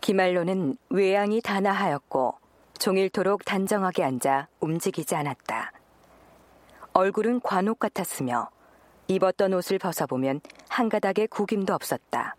기말로는 0.04 0.76
외양이 0.90 1.42
단아하였고 1.42 2.36
종일토록 2.78 3.46
단정하게 3.46 4.04
앉아 4.04 4.50
움직이지 4.60 5.16
않았다. 5.16 5.72
얼굴은 6.92 7.40
관옥 7.40 7.80
같았으며 7.80 8.50
입었던 9.08 9.54
옷을 9.54 9.80
벗어보면 9.80 10.42
한 10.68 10.90
가닥의 10.90 11.28
구김도 11.28 11.74
없었다. 11.74 12.36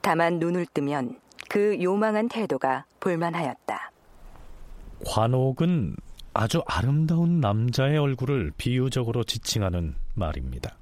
다만 0.00 0.40
눈을 0.40 0.66
뜨면 0.66 1.20
그 1.48 1.80
요망한 1.80 2.28
태도가 2.28 2.86
볼만하였다. 2.98 3.92
관옥은 5.06 5.94
아주 6.34 6.64
아름다운 6.66 7.38
남자의 7.38 7.98
얼굴을 7.98 8.50
비유적으로 8.56 9.22
지칭하는 9.22 9.94
말입니다. 10.14 10.76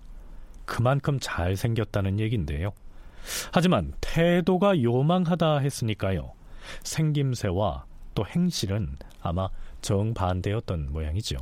그만큼 0.65 1.19
잘생겼다는 1.21 2.19
얘기인데요. 2.19 2.73
하지만 3.53 3.93
태도가 4.01 4.83
요망하다 4.83 5.59
했으니까요. 5.59 6.33
생김새와 6.83 7.85
또 8.15 8.27
행실은 8.27 8.97
아마 9.21 9.49
정반대였던 9.83 10.93
모양이죠. 10.93 11.37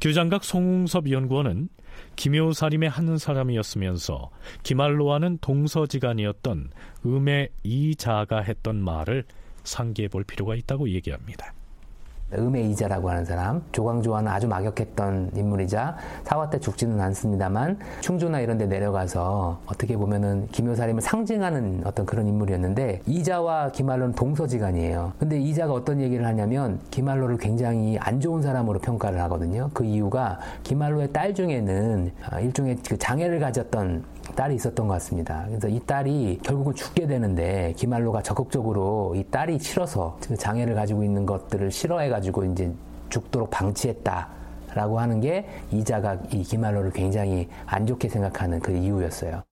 규장각 0.00 0.44
송웅섭 0.44 1.10
연구원은 1.10 1.68
김효사림의 2.16 2.88
한 2.88 3.18
사람이었으면서 3.18 4.30
기말로와는 4.62 5.38
동서지간이었던 5.40 6.70
음의 7.06 7.48
이자가 7.62 8.40
했던 8.40 8.82
말을 8.82 9.24
상기해 9.64 10.08
볼 10.08 10.24
필요가 10.24 10.54
있다고 10.54 10.90
얘기합니다. 10.90 11.52
음의 12.34 12.70
이자라고 12.70 13.08
하는 13.08 13.24
사람, 13.24 13.62
조광조와는 13.72 14.30
아주 14.30 14.48
막역했던 14.48 15.30
인물이자 15.34 15.96
사화 16.24 16.50
때 16.50 16.58
죽지는 16.58 17.00
않습니다만 17.00 17.78
충주나 18.00 18.40
이런 18.40 18.58
데 18.58 18.66
내려가서 18.66 19.60
어떻게 19.66 19.96
보면은 19.96 20.46
김효사림을 20.52 21.00
상징하는 21.00 21.82
어떤 21.84 22.04
그런 22.04 22.26
인물이었는데 22.26 23.00
이자와 23.06 23.70
기말로는 23.70 24.14
동서지간이에요. 24.14 25.14
근데 25.18 25.40
이자가 25.40 25.72
어떤 25.72 26.00
얘기를 26.00 26.26
하냐면 26.26 26.78
기말로를 26.90 27.38
굉장히 27.38 27.96
안 27.98 28.20
좋은 28.20 28.42
사람으로 28.42 28.78
평가를 28.80 29.20
하거든요. 29.22 29.70
그 29.72 29.84
이유가 29.84 30.38
기말로의 30.64 31.12
딸 31.12 31.34
중에는 31.34 32.12
아, 32.28 32.40
일종의 32.40 32.78
그 32.86 32.98
장애를 32.98 33.40
가졌던 33.40 34.04
딸이 34.34 34.54
있었던 34.56 34.86
것 34.86 34.94
같습니다. 34.94 35.44
그래서 35.48 35.68
이 35.68 35.80
딸이 35.80 36.40
결국은 36.42 36.74
죽게 36.74 37.06
되는데 37.06 37.74
기말로가 37.76 38.22
적극적으로 38.22 39.14
이 39.16 39.24
딸이 39.24 39.58
싫어서 39.58 40.18
그 40.22 40.36
장애를 40.36 40.74
가지고 40.74 41.04
있는 41.04 41.26
것들을 41.26 41.70
싫어해가지고 41.70 42.44
이제 42.46 42.72
죽도록 43.10 43.50
방치했다 43.50 44.28
라고 44.74 45.00
하는 45.00 45.20
게 45.20 45.48
이자가 45.70 46.18
이 46.32 46.42
기말로를 46.42 46.92
굉장히 46.92 47.48
안 47.66 47.86
좋게 47.86 48.08
생각하는 48.08 48.60
그 48.60 48.72
이유였어요. 48.72 49.42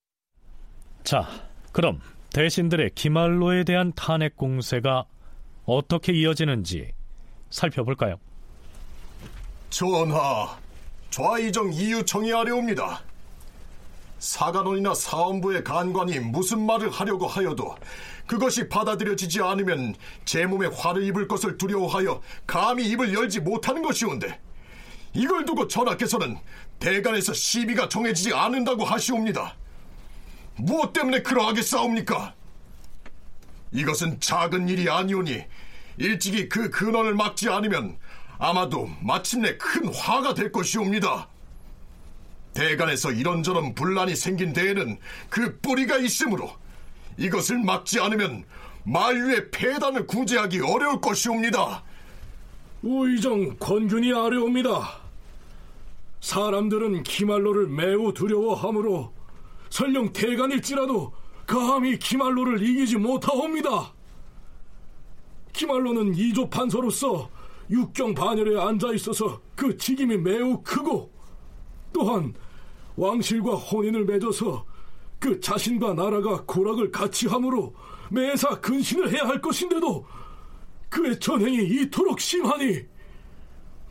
자, 1.03 1.27
그럼 1.73 2.01
대신들의 2.33 2.91
기말로에 2.95 3.65
대한 3.65 3.93
탄핵 3.95 4.37
공세가 4.37 5.05
어떻게 5.65 6.12
이어지는지 6.12 6.93
살펴볼까요? 7.51 8.17
전하, 9.71 10.57
좌이정 11.11 11.73
이유 11.73 12.05
청의하려옵니다. 12.05 13.01
사관원이나 14.19 14.95
사원부의 14.95 15.65
간관이 15.65 16.19
무슨 16.21 16.65
말을 16.65 16.91
하려고 16.91 17.27
하여도 17.27 17.77
그것이 18.27 18.69
받아들여지지 18.69 19.41
않으면 19.43 19.95
제 20.25 20.47
몸에 20.47 20.67
화를 20.67 21.05
입을 21.05 21.29
것을 21.29 21.59
두려워하여 21.59 22.21
감히 22.47 22.85
입을 22.89 23.13
열지 23.15 23.41
못하는 23.41 23.83
것이온데 23.83 24.41
이걸 25.13 25.45
두고 25.45 25.69
전하께서는 25.69 26.39
대간에서 26.79 27.33
시비가 27.33 27.89
정해지지 27.89 28.35
않는다고 28.35 28.85
하시옵니다. 28.85 29.55
무엇 30.57 30.93
때문에 30.93 31.23
그러하게 31.23 31.63
싸웁니까? 31.63 32.35
이것은 33.73 34.21
작은 34.21 34.69
일이 34.69 34.89
아니오니 34.89 35.45
일찍이 35.99 36.49
그 36.49 36.71
근원을 36.71 37.15
막지 37.15 37.49
않으면 37.49 37.99
아마도 38.39 38.91
마침내 39.01 39.57
큰 39.57 39.93
화가 39.95 40.35
될 40.35 40.53
것이옵니다. 40.53 41.29
대간에서 42.57 43.12
이런저런 43.12 43.75
분란이 43.75 44.16
생긴 44.16 44.55
데에는 44.55 44.99
그 45.29 45.59
뿌리가 45.61 45.99
있으므로 45.99 46.51
이것을 47.19 47.59
막지 47.59 48.01
않으면 48.01 48.45
만류의 48.85 49.51
폐단을 49.51 50.07
구제하기 50.07 50.61
어려울 50.61 51.01
것이옵니다. 51.01 51.85
우의정 52.83 53.57
권균이 53.59 54.12
아뢰옵니다. 54.12 55.01
사람들은 56.21 57.03
기말로를 57.03 57.69
매우 57.69 58.12
두려워하므로 58.14 59.12
설령 59.69 60.12
대간일지라도 60.12 61.12
감히 61.47 61.99
기말로를 61.99 62.62
이기지 62.62 62.97
못하옵니다. 62.97 63.92
기말로는 65.53 66.14
이조 66.14 66.49
판서로서 66.49 67.29
육경 67.71 68.14
반열에 68.14 68.59
앉아 68.61 68.92
있어서 68.95 69.40
그 69.55 69.77
직임이 69.77 70.16
매우 70.16 70.62
크고 70.62 71.11
또한 71.92 72.35
왕실과 72.97 73.55
혼인을 73.55 74.05
맺어서 74.05 74.65
그 75.19 75.41
자신과 75.41 75.95
나라가 75.95 76.43
고락을 76.45 76.91
같이 76.91 77.27
함으로 77.27 77.75
매사 78.11 78.61
근신을 78.61 79.13
해야 79.13 79.27
할 79.27 79.41
것인데도 79.41 80.07
그의 80.89 81.19
전행이 81.19 81.65
이토록 81.65 82.21
심하니 82.21 82.85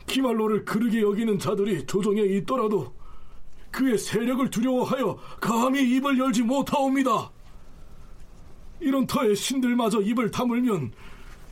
기말로를 0.06 0.64
그르게 0.64 1.00
여기는 1.02 1.38
자들이 1.38 1.84
조정에 1.86 2.22
있더라도 2.22 2.94
그의 3.70 3.98
세력을 3.98 4.48
두려워하여 4.50 5.18
감히 5.40 5.82
입을 5.96 6.18
열지 6.18 6.42
못하옵니다. 6.42 7.30
이런 8.80 9.06
터에 9.06 9.34
신들마저 9.34 10.00
입을 10.00 10.30
다물면 10.30 10.92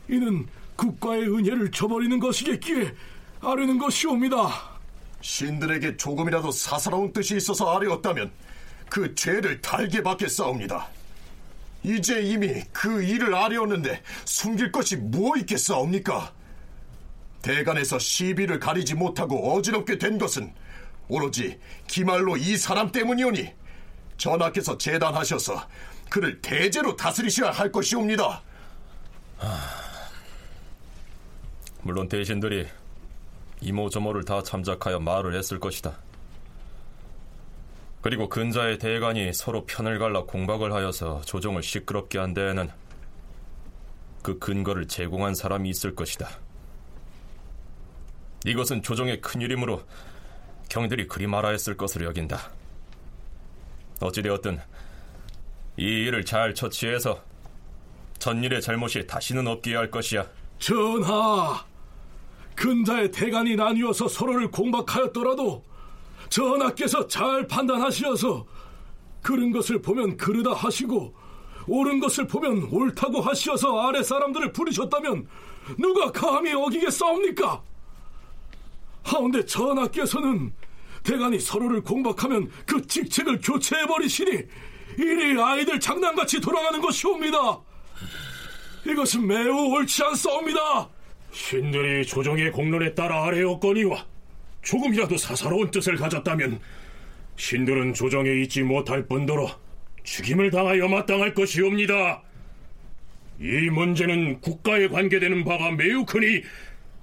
이는 0.09 0.47
국가의 0.75 1.23
은혜를 1.23 1.71
저버리는 1.71 2.19
것이겠기에 2.19 2.93
아뢰는 3.41 3.77
것이옵니다. 3.77 4.74
신들에게 5.25 5.97
조금이라도 5.97 6.51
사사로운 6.51 7.11
뜻이 7.11 7.35
있어서 7.35 7.75
아뢰었다면 7.75 8.31
그 8.87 9.15
죄를 9.15 9.59
달게 9.59 10.03
받겠사옵니다. 10.03 10.87
이제 11.81 12.21
이미 12.21 12.63
그 12.71 13.01
일을 13.01 13.33
아뢰었는데 13.33 14.03
숨길 14.25 14.71
것이 14.71 14.97
무엇 14.97 15.37
있겠사옵니까? 15.37 16.31
대간에서 17.41 17.97
시비를 17.97 18.59
가리지 18.59 18.93
못하고 18.93 19.55
어지럽게 19.55 19.97
된 19.97 20.19
것은 20.19 20.53
오로지 21.07 21.59
기말로 21.87 22.37
이 22.37 22.55
사람 22.55 22.91
때문이오니 22.91 23.51
전하께서 24.17 24.77
재단하셔서 24.77 25.67
그를 26.07 26.39
대제로 26.39 26.95
다스리셔야 26.95 27.49
할 27.49 27.71
것이옵니다. 27.71 28.43
물론 31.81 32.07
대신들이 32.07 32.67
이모저모를 33.65 34.23
다 34.25 34.43
참작하여 34.43 34.99
말을 34.99 35.35
했을 35.35 35.59
것이다. 35.59 35.97
그리고 38.01 38.29
근자의 38.29 38.77
대간이 38.77 39.33
서로 39.33 39.65
편을 39.65 39.97
갈라 39.97 40.25
공박을 40.25 40.71
하여서 40.71 41.21
조정을 41.21 41.63
시끄럽게 41.63 42.19
한 42.19 42.35
데에는 42.35 42.69
그 44.21 44.37
근거를 44.37 44.87
제공한 44.87 45.33
사람이 45.33 45.67
있을 45.69 45.95
것이다. 45.95 46.29
이것은 48.45 48.83
조정의 48.83 49.21
큰일이므로 49.21 49.83
경들이 50.69 51.07
그리 51.07 51.25
말하 51.25 51.49
했을 51.49 51.75
것으로 51.75 52.05
여긴다. 52.05 52.51
어찌되었든 53.99 54.59
이 55.77 55.83
일을 55.83 56.23
잘 56.25 56.53
처치해서 56.53 57.23
전일의 58.19 58.61
잘못이 58.61 59.07
다시는 59.07 59.47
없게 59.47 59.75
할 59.75 59.89
것이야. 59.89 60.27
전하, 60.59 61.65
근자의 62.55 63.11
대간이 63.11 63.55
나뉘어서 63.55 64.07
서로를 64.07 64.49
공박하였더라도 64.51 65.63
전하께서 66.29 67.07
잘 67.07 67.47
판단하시어서 67.47 68.45
그른 69.21 69.51
것을 69.51 69.81
보면 69.81 70.17
그르다 70.17 70.53
하시고 70.53 71.15
옳은 71.67 71.99
것을 71.99 72.27
보면 72.27 72.69
옳다고 72.71 73.21
하시어서 73.21 73.79
아래 73.81 74.03
사람들을 74.03 74.53
부리셨다면 74.53 75.27
누가 75.77 76.11
감히 76.11 76.53
어기겠사옵니까? 76.53 77.63
하운데 79.03 79.45
전하께서는 79.45 80.53
대간이 81.03 81.39
서로를 81.39 81.81
공박하면 81.81 82.49
그 82.65 82.85
직책을 82.85 83.41
교체해버리시니 83.41 84.31
일이 84.97 85.41
아이들 85.41 85.79
장난같이 85.79 86.39
돌아가는 86.41 86.81
것이옵니다. 86.81 87.59
이것은 88.85 89.25
매우 89.25 89.73
옳지 89.75 90.03
않사옵니다. 90.03 90.89
신들이 91.35 92.05
조정의 92.05 92.49
공론에 92.53 92.93
따라 92.95 93.25
아래였거니와 93.25 94.05
조금이라도 94.61 95.17
사사로운 95.17 95.69
뜻을 95.69 95.97
가졌다면 95.97 96.61
신들은 97.35 97.93
조정에 97.93 98.31
있지 98.43 98.63
못할 98.63 99.05
뿐더러 99.05 99.49
죽임을 100.03 100.49
당하여 100.49 100.87
마땅할 100.87 101.33
것이옵니다. 101.33 102.23
이 103.41 103.69
문제는 103.69 104.39
국가에 104.39 104.87
관계되는 104.87 105.43
바가 105.43 105.71
매우 105.71 106.05
크니 106.05 106.41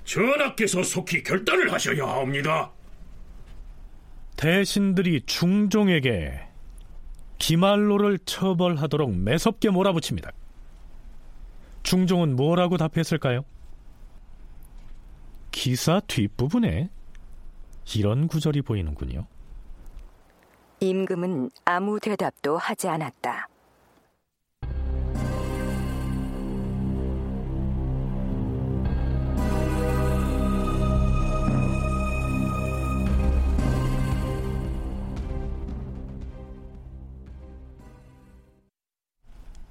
전하께서 0.04 0.82
속히 0.82 1.22
결단을 1.22 1.70
하셔야 1.70 2.06
합니다. 2.06 2.72
대신들이 4.38 5.20
중종에게 5.26 6.40
기말로를 7.38 8.18
처벌하도록 8.24 9.14
매섭게 9.14 9.68
몰아붙입니다. 9.68 10.32
중종은 11.82 12.34
뭐라고 12.34 12.78
답했을까요? 12.78 13.44
기사 15.52 16.00
뒷부분에 16.00 16.88
이런 17.94 18.26
구절이 18.26 18.62
보이는군요. 18.62 19.26
임금은 20.80 21.50
아무 21.64 22.00
대답도 22.00 22.58
하지 22.58 22.88
않았다. 22.88 23.48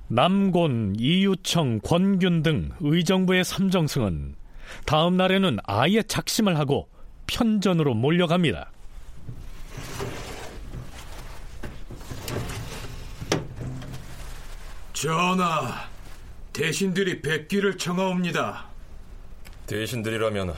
남곤, 0.07 0.95
이유청, 0.97 1.79
권균 1.79 2.43
등 2.43 2.69
의정부의 2.81 3.45
삼정승은 3.45 4.35
다음 4.85 5.17
날에는 5.17 5.57
아예 5.65 6.03
작심을 6.03 6.57
하고 6.57 6.89
편전으로 7.27 7.93
몰려갑니다. 7.93 8.71
전하, 14.93 15.89
대신들이 16.53 17.21
백기를 17.21 17.77
청하옵니다. 17.77 18.65
대신들이라면 19.65 20.53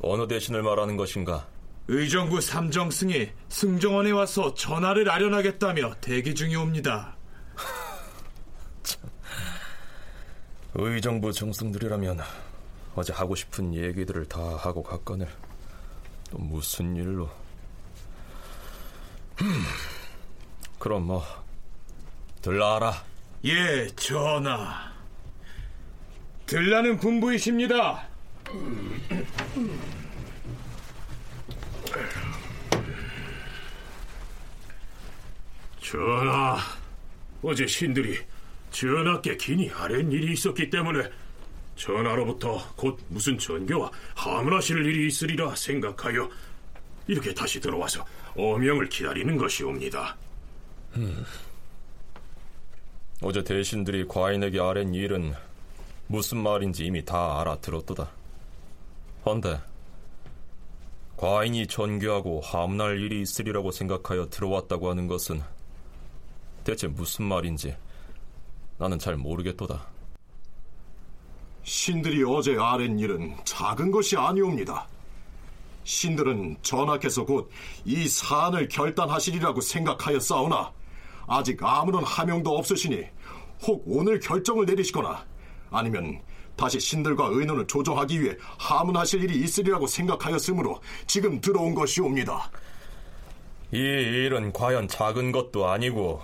어느 0.00 0.26
대신을 0.26 0.62
말하는 0.62 0.96
것인가? 0.96 1.46
의정부 1.88 2.40
삼정승이 2.40 3.28
승정원에 3.48 4.10
와서 4.10 4.54
전하를 4.54 5.10
아련하겠다며 5.10 5.94
대기 6.00 6.34
중이옵니다. 6.34 7.16
의정부 10.74 11.32
정승들이라면 11.32 12.20
어제 12.98 13.12
하고 13.12 13.36
싶은 13.36 13.74
얘기들을 13.74 14.26
다 14.26 14.40
하고 14.56 14.82
갔거늘 14.82 15.28
또 16.32 16.38
무슨 16.38 16.96
일로? 16.96 17.30
흠, 19.36 19.46
그럼 20.80 21.06
뭐 21.06 21.24
들라라. 22.42 23.04
예, 23.44 23.86
전하. 23.94 24.92
들라는 26.46 26.98
분부이십니다. 26.98 28.08
전하, 35.80 36.58
어제 37.42 37.64
신들이 37.64 38.18
전하께 38.72 39.36
기니 39.36 39.70
아랜 39.70 40.10
일이 40.10 40.32
있었기 40.32 40.68
때문에 40.68 41.08
전하로부터 41.78 42.58
곧 42.76 42.98
무슨 43.08 43.38
전교와 43.38 43.90
하문하실 44.14 44.84
일이 44.84 45.06
있으리라 45.06 45.54
생각하여 45.54 46.28
이렇게 47.06 47.32
다시 47.32 47.58
들어와서 47.60 48.04
어명을 48.36 48.88
기다리는 48.88 49.36
것이옵니다. 49.38 50.16
음. 50.96 51.24
어제 53.22 53.42
대신들이 53.42 54.06
과인에게 54.06 54.60
아랜 54.60 54.94
일은 54.94 55.32
무슨 56.06 56.38
말인지 56.38 56.84
이미 56.84 57.04
다 57.04 57.40
알아들었도다. 57.40 58.10
헌데 59.24 59.60
과인이 61.16 61.66
전교하고 61.66 62.40
하문할 62.40 63.00
일이 63.00 63.20
있으리라고 63.22 63.72
생각하여 63.72 64.28
들어왔다고 64.28 64.90
하는 64.90 65.06
것은 65.06 65.42
대체 66.64 66.86
무슨 66.86 67.24
말인지 67.24 67.76
나는 68.78 68.98
잘 68.98 69.16
모르겠도다. 69.16 69.97
신들이 71.68 72.24
어제 72.24 72.56
아랜 72.58 72.98
일은 72.98 73.36
작은 73.44 73.90
것이 73.90 74.16
아니옵니다. 74.16 74.88
신들은 75.84 76.56
전하께서 76.62 77.26
곧 77.26 77.50
이 77.84 78.08
사안을 78.08 78.68
결단하시리라고 78.68 79.60
생각하여 79.60 80.18
싸우나 80.18 80.72
아직 81.26 81.62
아무런 81.62 82.04
하명도 82.04 82.56
없으시니 82.56 83.04
혹 83.66 83.82
오늘 83.86 84.18
결정을 84.18 84.64
내리시거나 84.64 85.22
아니면 85.70 86.22
다시 86.56 86.80
신들과 86.80 87.26
의논을 87.32 87.66
조정하기 87.66 88.22
위해 88.22 88.34
하문하실 88.58 89.24
일이 89.24 89.38
있으리라고 89.40 89.86
생각하였으므로 89.86 90.80
지금 91.06 91.38
들어온 91.38 91.74
것이옵니다. 91.74 92.50
이 93.72 93.76
일은 93.76 94.54
과연 94.54 94.88
작은 94.88 95.32
것도 95.32 95.68
아니고 95.68 96.22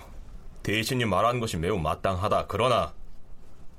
대신이 0.63 1.05
말한 1.05 1.39
것이 1.39 1.57
매우 1.57 1.77
마땅하다. 1.77 2.47
그러나 2.47 2.91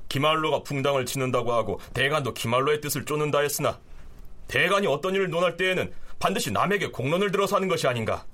기말로가 0.09 0.63
풍당을 0.63 1.07
치는다고 1.07 1.53
하고 1.53 1.81
대간도 1.95 2.35
기말로의 2.35 2.81
뜻을 2.81 3.05
쫓는다 3.05 3.41
했으나 3.41 3.81
대간이 4.49 4.87
어떤 4.87 5.15
일을 5.15 5.31
논할 5.31 5.57
때에는 5.57 5.93
반드시 6.19 6.51
남에게 6.51 6.89
공론을 6.89 7.31
들어서 7.31 7.57
하는 7.57 7.69
것이 7.69 7.87
아닌가. 7.87 8.25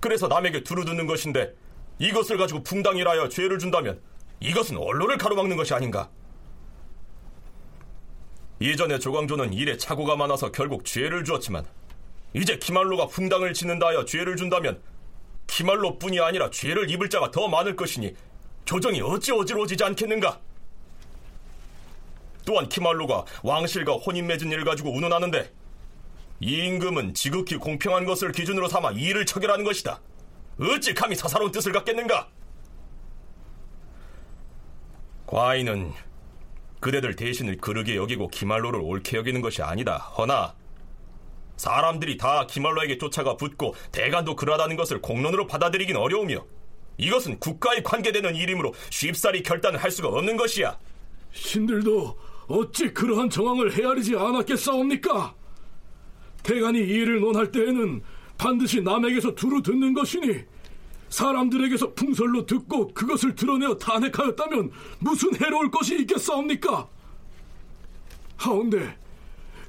그래서 0.00 0.28
남에게 0.28 0.62
두루두는 0.62 1.06
것인데 1.06 1.54
이것을 1.98 2.36
가지고 2.36 2.62
풍당이라여 2.62 3.28
죄를 3.28 3.58
준다면 3.58 4.00
이것은 4.40 4.76
언론을 4.76 5.18
가로막는 5.18 5.56
것이 5.56 5.74
아닌가. 5.74 6.08
이전에 8.60 8.98
조광조는 8.98 9.52
일에 9.52 9.76
착오가 9.76 10.16
많아서 10.16 10.52
결국 10.52 10.84
죄를 10.84 11.24
주었지만 11.24 11.64
이제 12.34 12.58
기말로가 12.58 13.06
풍당을 13.06 13.52
치는다 13.52 13.88
하여 13.88 14.04
죄를 14.04 14.36
준다면 14.36 14.80
기말로뿐이 15.46 16.20
아니라 16.20 16.50
죄를 16.50 16.90
입을 16.90 17.10
자가 17.10 17.30
더 17.30 17.48
많을 17.48 17.76
것이니 17.76 18.14
조정이 18.64 19.00
어찌 19.02 19.32
어지러워지지 19.32 19.84
않겠는가? 19.84 20.40
또한 22.44 22.68
키말로가 22.68 23.24
왕실과 23.42 23.94
혼인 23.94 24.26
맺은 24.26 24.50
일을 24.50 24.64
가지고 24.64 24.90
운운하는데 24.94 25.50
이 26.40 26.66
임금은 26.66 27.14
지극히 27.14 27.56
공평한 27.56 28.04
것을 28.04 28.32
기준으로 28.32 28.68
삼아 28.68 28.92
이를 28.92 29.24
처결하는 29.24 29.64
것이다. 29.64 30.00
어찌 30.60 30.94
감히 30.94 31.14
사사로운 31.14 31.50
뜻을 31.50 31.72
갖겠는가? 31.72 32.28
과인은 35.26 35.92
그대들 36.80 37.16
대신을 37.16 37.56
그르게 37.56 37.96
여기고 37.96 38.28
기말로를 38.28 38.80
옳게 38.80 39.16
여기는 39.16 39.40
것이 39.40 39.62
아니다. 39.62 39.96
허나 40.18 40.54
사람들이 41.56 42.18
다 42.18 42.46
기말로에게 42.46 42.98
쫓아가 42.98 43.36
붙고 43.36 43.74
대간도 43.90 44.36
그러하다는 44.36 44.76
것을 44.76 45.00
공론으로 45.00 45.46
받아들이긴 45.46 45.96
어려우며 45.96 46.44
이것은 46.98 47.40
국가에 47.40 47.82
관계되는 47.82 48.36
일이므로 48.36 48.74
쉽사리 48.90 49.42
결단을 49.42 49.82
할 49.82 49.90
수가 49.90 50.08
없는 50.08 50.36
것이야. 50.36 50.78
신들도 51.32 52.18
어찌 52.46 52.92
그러한 52.92 53.30
정황을 53.30 53.72
헤아리지 53.72 54.16
않았겠사옵니까? 54.16 55.34
대간이 56.42 56.78
이 56.78 56.82
일을 56.82 57.20
논할 57.20 57.50
때에는 57.50 58.02
반드시 58.36 58.82
남에게서 58.82 59.34
두루 59.34 59.62
듣는 59.62 59.94
것이니 59.94 60.44
사람들에게서 61.08 61.94
풍설로 61.94 62.44
듣고 62.44 62.88
그것을 62.88 63.34
드러내어 63.34 63.76
탄핵하였다면 63.78 64.70
무슨 64.98 65.34
해로울 65.40 65.70
것이 65.70 66.00
있겠사옵니까? 66.00 66.88
하운데 68.36 68.98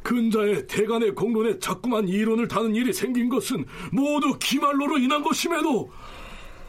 근자의 0.04 0.68
대간의 0.68 1.16
공론에 1.16 1.58
자꾸만 1.60 2.08
이론을 2.08 2.48
다는 2.48 2.76
일이 2.76 2.94
생긴 2.94 3.30
것은 3.30 3.66
모두 3.92 4.38
기말로로 4.40 4.98
인한 4.98 5.24
것임에도 5.24 5.92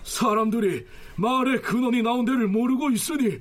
사람들이 0.03 0.87
말의 1.17 1.63
근원이 1.63 2.03
나온 2.03 2.25
데를 2.25 2.47
모르고 2.47 2.91
있으니 2.91 3.39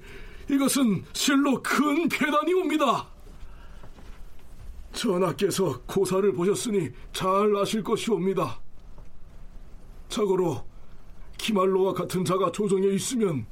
이것은 0.49 1.03
실로 1.13 1.62
큰 1.62 2.08
폐단이옵니다. 2.08 3.08
전하께서 4.93 5.81
고사를 5.81 6.31
보셨으니 6.34 6.89
잘 7.12 7.55
아실 7.55 7.84
것이옵니다. 7.84 8.60
자고로 10.08 10.63
기말로와 11.38 11.93
같은 11.93 12.23
자가 12.23 12.51
조정에 12.51 12.88
있으면 12.88 13.45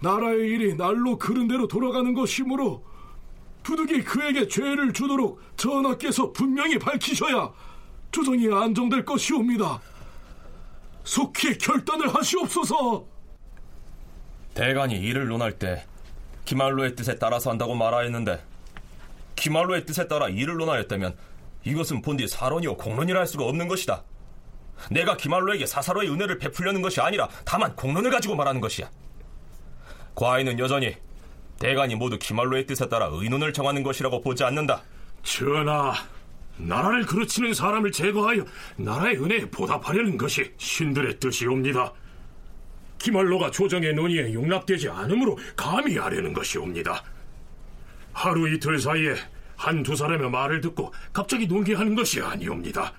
나라의 0.00 0.48
일이 0.48 0.74
날로 0.74 1.16
그른 1.16 1.46
대로 1.46 1.68
돌아가는 1.68 2.12
것이므로 2.12 2.84
부득이 3.62 4.02
그에게 4.02 4.48
죄를 4.48 4.92
주도록 4.92 5.40
전하께서 5.56 6.32
분명히 6.32 6.78
밝히셔야 6.78 7.52
조정이 8.10 8.52
안정될 8.52 9.04
것이옵니다. 9.04 9.80
속히 11.04 11.58
결단을 11.58 12.12
하시옵소서. 12.12 13.06
대간이 14.54 14.98
이를 14.98 15.28
논할 15.28 15.58
때 15.58 15.86
기말로의 16.44 16.96
뜻에 16.96 17.18
따라서 17.18 17.50
한다고 17.50 17.74
말하였는데 17.74 18.42
기말로의 19.36 19.86
뜻에 19.86 20.08
따라 20.08 20.28
이를 20.28 20.56
논하였다면 20.56 21.16
이것은 21.64 22.02
본디 22.02 22.28
사론이요 22.28 22.76
공론이라 22.76 23.20
할 23.20 23.26
수가 23.26 23.44
없는 23.44 23.68
것이다. 23.68 24.02
내가 24.90 25.16
기말로에게 25.16 25.66
사사로의 25.66 26.10
은혜를 26.10 26.38
베풀려는 26.38 26.82
것이 26.82 27.00
아니라 27.00 27.28
다만 27.44 27.74
공론을 27.76 28.10
가지고 28.10 28.34
말하는 28.34 28.60
것이야. 28.60 28.90
과인은 30.14 30.58
여전히 30.58 30.96
대간이 31.58 31.94
모두 31.94 32.18
기말로의 32.18 32.66
뜻에 32.66 32.88
따라 32.88 33.08
의논을 33.10 33.52
정하는 33.52 33.82
것이라고 33.82 34.20
보지 34.20 34.42
않는다. 34.42 34.82
전하, 35.22 35.94
나라를 36.56 37.06
그르치는 37.06 37.54
사람을 37.54 37.92
제거하여 37.92 38.44
나라의 38.76 39.16
은혜에 39.22 39.50
보답하려는 39.50 40.18
것이 40.18 40.52
신들의 40.58 41.20
뜻이옵니다. 41.20 41.92
기말로가 43.02 43.50
조정의 43.50 43.94
논의에 43.94 44.32
용납되지 44.32 44.88
않으므로 44.88 45.36
감히 45.56 45.96
하려는 45.98 46.32
것이옵니다. 46.32 47.02
하루 48.12 48.48
이틀 48.48 48.78
사이에 48.78 49.14
한 49.56 49.82
두 49.82 49.94
사람의 49.96 50.30
말을 50.30 50.60
듣고 50.60 50.92
갑자기 51.12 51.46
논의하는 51.46 51.94
것이 51.94 52.20
아니옵니다. 52.20 52.92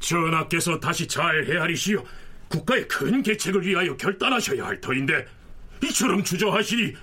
전하께서 0.00 0.78
다시 0.78 1.06
잘 1.06 1.44
헤아리시어 1.44 2.02
국가의 2.48 2.86
큰 2.88 3.22
계책을 3.22 3.66
위하여 3.66 3.96
결단하셔야 3.96 4.64
할 4.64 4.80
터인데 4.80 5.26
이처럼 5.84 6.22
주저하시니 6.22 6.94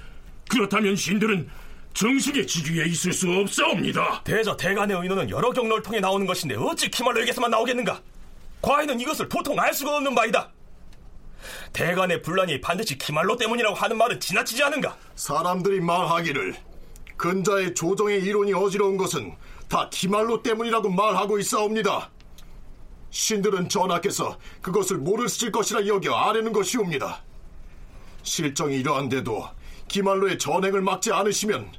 그렇다면 0.50 0.96
신들은 0.96 1.50
정식의 1.94 2.48
지위에 2.48 2.86
있을 2.86 3.14
수 3.14 3.30
없사옵니다. 3.32 4.22
대저 4.24 4.56
대간의 4.58 4.98
의논은 5.02 5.30
여러 5.30 5.52
경로를 5.52 5.84
통해 5.84 6.00
나오는 6.00 6.26
것인데 6.26 6.56
어찌 6.56 6.90
기말로에게서만 6.90 7.52
나오겠는가? 7.52 8.02
과인은 8.62 9.00
이것을 9.00 9.30
보통 9.30 9.60
알 9.60 9.74
수가 9.74 9.98
없는 9.98 10.14
바이다. 10.16 10.50
대간의 11.74 12.22
분란이 12.22 12.62
반드시 12.62 12.98
기말로 12.98 13.38
때문이라고 13.38 13.76
하는 13.76 13.98
말은 13.98 14.20
지나치지 14.20 14.64
않은가? 14.64 14.98
사람들이 15.16 15.82
말하기를 15.82 16.56
근자의 17.18 17.74
조정의 17.74 18.22
이론이 18.24 18.54
어지러운 18.54 18.98
것은 18.98 19.36
다 19.68 19.90
기말로 19.90 20.42
때문이라고 20.44 20.90
말하고 20.90 21.40
있사옵니다. 21.40 22.10
신들은 23.10 23.70
전하께서 23.70 24.38
그것을 24.62 24.98
모를 24.98 25.30
쓰실 25.30 25.52
것이라 25.52 25.88
여겨 25.88 26.14
아뢰는 26.14 26.52
것이옵니다. 26.52 27.24
실정이 28.24 28.76
이러한데도 28.78 29.48
기말로의 29.88 30.38
전행을 30.38 30.82
막지 30.82 31.14
않으시면 31.14 31.72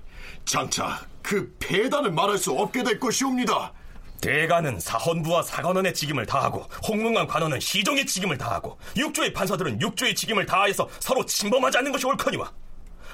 장차 0.45 1.01
그 1.23 1.55
폐단을 1.59 2.13
말할 2.13 2.39
수 2.39 2.53
없게 2.53 2.83
될 2.83 2.99
것이옵니다. 2.99 3.73
대가는 4.21 4.81
사헌부와 4.81 5.43
사관원의 5.43 5.95
직임을 5.95 6.27
다하고 6.27 6.61
홍문관 6.89 7.27
관원은 7.27 7.61
시종의 7.61 8.07
직임을 8.07 8.39
다하고 8.39 8.79
육조의 8.97 9.33
판사들은 9.33 9.81
육조의 9.81 10.15
직임을 10.15 10.47
다하여서 10.47 10.89
서로 11.01 11.25
침범하지 11.25 11.79
않는 11.79 11.93
것이 11.93 12.07
옳거니와 12.07 12.51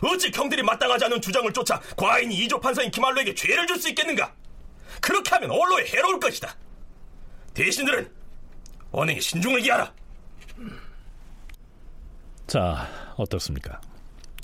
어찌 0.03 0.31
경들이 0.31 0.63
마땅하지 0.63 1.05
않은 1.07 1.21
주장을 1.21 1.53
쫓아 1.53 1.81
과인이 1.97 2.35
이조 2.35 2.61
판사인 2.61 2.91
기말로에게 2.91 3.35
죄를 3.35 3.67
줄 3.67 3.79
수 3.79 3.89
있겠는가? 3.89 4.33
그렇게 5.01 5.31
하면 5.31 5.51
언로에 5.51 5.87
해로울 5.87 6.21
것이다. 6.21 6.55
대신들은 7.55 8.11
언행에 8.93 9.19
신중을 9.21 9.61
기하라. 9.61 9.93
자, 12.47 12.89
어떻습니까? 13.17 13.81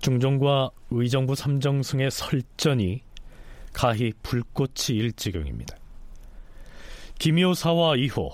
중종과 0.01 0.71
의정부 0.91 1.35
삼정승의 1.35 2.11
설전이 2.11 3.03
가히 3.73 4.13
불꽃이 4.23 4.97
일 4.97 5.13
지경입니다. 5.13 5.77
김효사와 7.19 7.97
이호, 7.97 8.31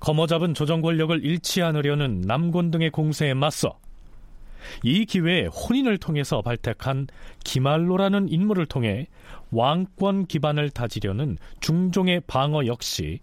거머잡은 0.00 0.54
조정 0.54 0.82
권력을 0.82 1.24
잃지 1.24 1.62
않으려는 1.62 2.22
남곤 2.22 2.70
등의 2.70 2.90
공세에 2.90 3.34
맞서 3.34 3.78
이 4.82 5.04
기회에 5.04 5.46
혼인을 5.46 5.98
통해서 5.98 6.42
발탁한 6.42 7.08
기말로라는 7.44 8.28
인물을 8.28 8.66
통해 8.66 9.06
왕권 9.50 10.26
기반을 10.26 10.70
다지려는 10.70 11.36
중종의 11.60 12.22
방어 12.26 12.66
역시 12.66 13.20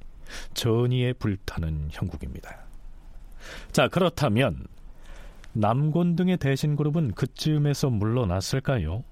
전의에 0.54 1.14
불타는 1.14 1.90
형국입니다. 1.92 2.66
자, 3.72 3.88
그렇다면 3.88 4.66
남곤 5.54 6.16
등의 6.16 6.38
대신 6.38 6.76
그룹은 6.76 7.14
그쯤에서 7.14 7.90
물러났을까요? 7.90 9.04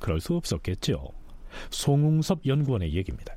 그럴 0.00 0.20
수 0.20 0.34
없었겠죠. 0.34 1.08
송웅섭 1.70 2.46
연구원의 2.46 2.94
얘기입니다. 2.94 3.34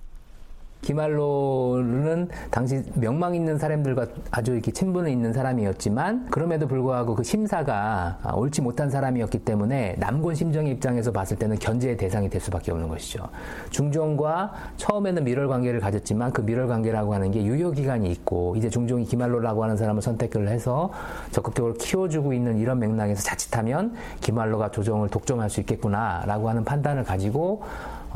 기말로는 0.81 2.29
당시 2.51 2.83
명망 2.93 3.35
있는 3.35 3.57
사람들과 3.57 4.07
아주 4.31 4.53
이렇게 4.53 4.71
친분이 4.71 5.11
있는 5.11 5.33
사람이었지만 5.33 6.27
그럼에도 6.29 6.67
불구하고 6.67 7.15
그 7.15 7.23
심사가 7.23 8.17
옳지 8.35 8.61
못한 8.61 8.89
사람이었기 8.89 9.39
때문에 9.39 9.95
남곤 9.99 10.35
심정의 10.35 10.73
입장에서 10.73 11.11
봤을 11.11 11.37
때는 11.37 11.57
견제의 11.59 11.97
대상이 11.97 12.29
될 12.29 12.39
수밖에 12.39 12.71
없는 12.71 12.87
것이죠. 12.87 13.27
중종과 13.69 14.53
처음에는 14.77 15.23
밀월 15.23 15.47
관계를 15.47 15.79
가졌지만 15.79 16.31
그 16.31 16.41
밀월 16.41 16.67
관계라고 16.67 17.13
하는 17.13 17.31
게 17.31 17.43
유효 17.43 17.71
기간이 17.71 18.09
있고 18.11 18.55
이제 18.55 18.69
중종이 18.69 19.05
기말로라고 19.05 19.63
하는 19.63 19.77
사람을 19.77 20.01
선택을 20.01 20.47
해서 20.47 20.91
적극적으로 21.31 21.73
키워주고 21.73 22.33
있는 22.33 22.57
이런 22.57 22.79
맥락에서 22.79 23.21
자칫하면 23.23 23.93
기말로가 24.21 24.71
조정을 24.71 25.09
독점할 25.09 25.49
수 25.49 25.59
있겠구나라고 25.61 26.49
하는 26.49 26.63
판단을 26.63 27.03
가지고 27.03 27.63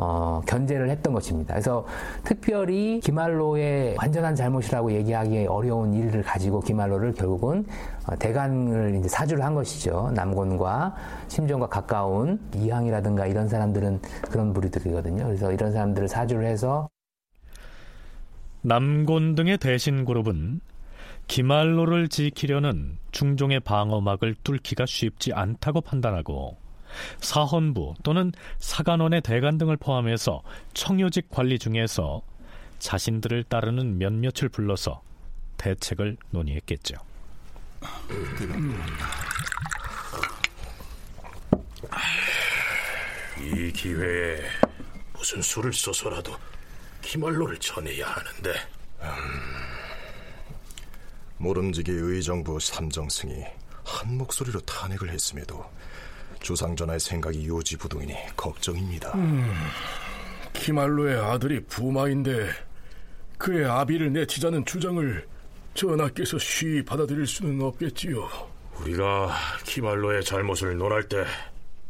어, 0.04 0.42
견제를 0.48 0.90
했던 0.90 1.14
것입니다. 1.14 1.54
그래서 1.54 1.86
특별히 2.24 3.00
기말로의 3.04 3.98
완전한 4.00 4.36
잘못이라고 4.36 4.92
얘기하기 4.94 5.46
어려운 5.46 5.94
일을 5.94 6.24
가지고 6.24 6.60
기말로를 6.60 7.14
결국은 7.14 7.64
어, 8.08 8.16
대간을 8.16 8.96
이제 8.96 9.08
사주를 9.08 9.46
한 9.46 9.54
것이죠. 9.54 10.12
남곤과 10.16 10.96
심정과 11.28 11.68
가까운 11.68 12.40
이항이라든가 12.56 13.28
이런 13.28 13.48
사람들은 13.48 14.02
그런 14.32 14.54
부류들이거든요. 14.54 15.24
그래서 15.24 15.52
이런 15.52 15.72
사람들을 15.72 16.08
사주를 16.08 16.46
해서 16.46 16.90
남곤 18.64 19.36
등의 19.36 19.60
대신 19.60 20.04
그룹은 20.04 20.62
기말로를 21.28 22.08
지키려는 22.08 22.98
중종의 23.12 23.60
방어막을 23.60 24.36
뚫기가 24.44 24.88
쉽지 24.88 25.32
않다고 25.34 25.82
판단하고 25.82 26.61
사헌부 27.20 27.96
또는 28.04 28.32
사관원의 28.60 29.22
대관 29.22 29.58
등을 29.58 29.78
포함해서 29.78 30.42
청요직 30.74 31.30
관리 31.30 31.60
중에서 31.60 32.22
자신들을 32.80 33.44
따르는 33.46 33.98
몇몇을 33.98 34.50
불러서 34.50 35.02
대책을 35.58 36.18
논의했겠죠. 36.32 36.96
이 43.40 43.72
기회에 43.72 44.42
무슨 45.14 45.42
수를 45.42 45.74
써서라도 45.74 46.36
기말로를 47.02 47.58
전해야 47.58 48.08
하는데 48.08 48.54
음... 49.02 49.72
모름지기 51.38 51.92
의정부 51.92 52.60
삼정승이 52.60 53.44
한 53.84 54.18
목소리로 54.18 54.60
탄핵을 54.62 55.10
했음에도 55.10 55.66
주상전하의 56.42 57.00
생각이 57.00 57.48
요지부동이니 57.48 58.14
걱정입니다. 58.36 59.12
음, 59.16 59.52
기말로의 60.54 61.18
아들이 61.20 61.60
부마인데 61.66 62.50
그의 63.38 63.66
아비를 63.66 64.12
내치자는 64.14 64.66
주장을 64.66 65.28
전하께서 65.74 66.38
쉬이 66.38 66.84
받아들일 66.84 67.26
수는 67.26 67.62
없겠지요. 67.62 68.30
우리가 68.80 69.32
기말로의 69.66 70.24
잘못을 70.24 70.78
논할 70.78 71.04
때 71.08 71.24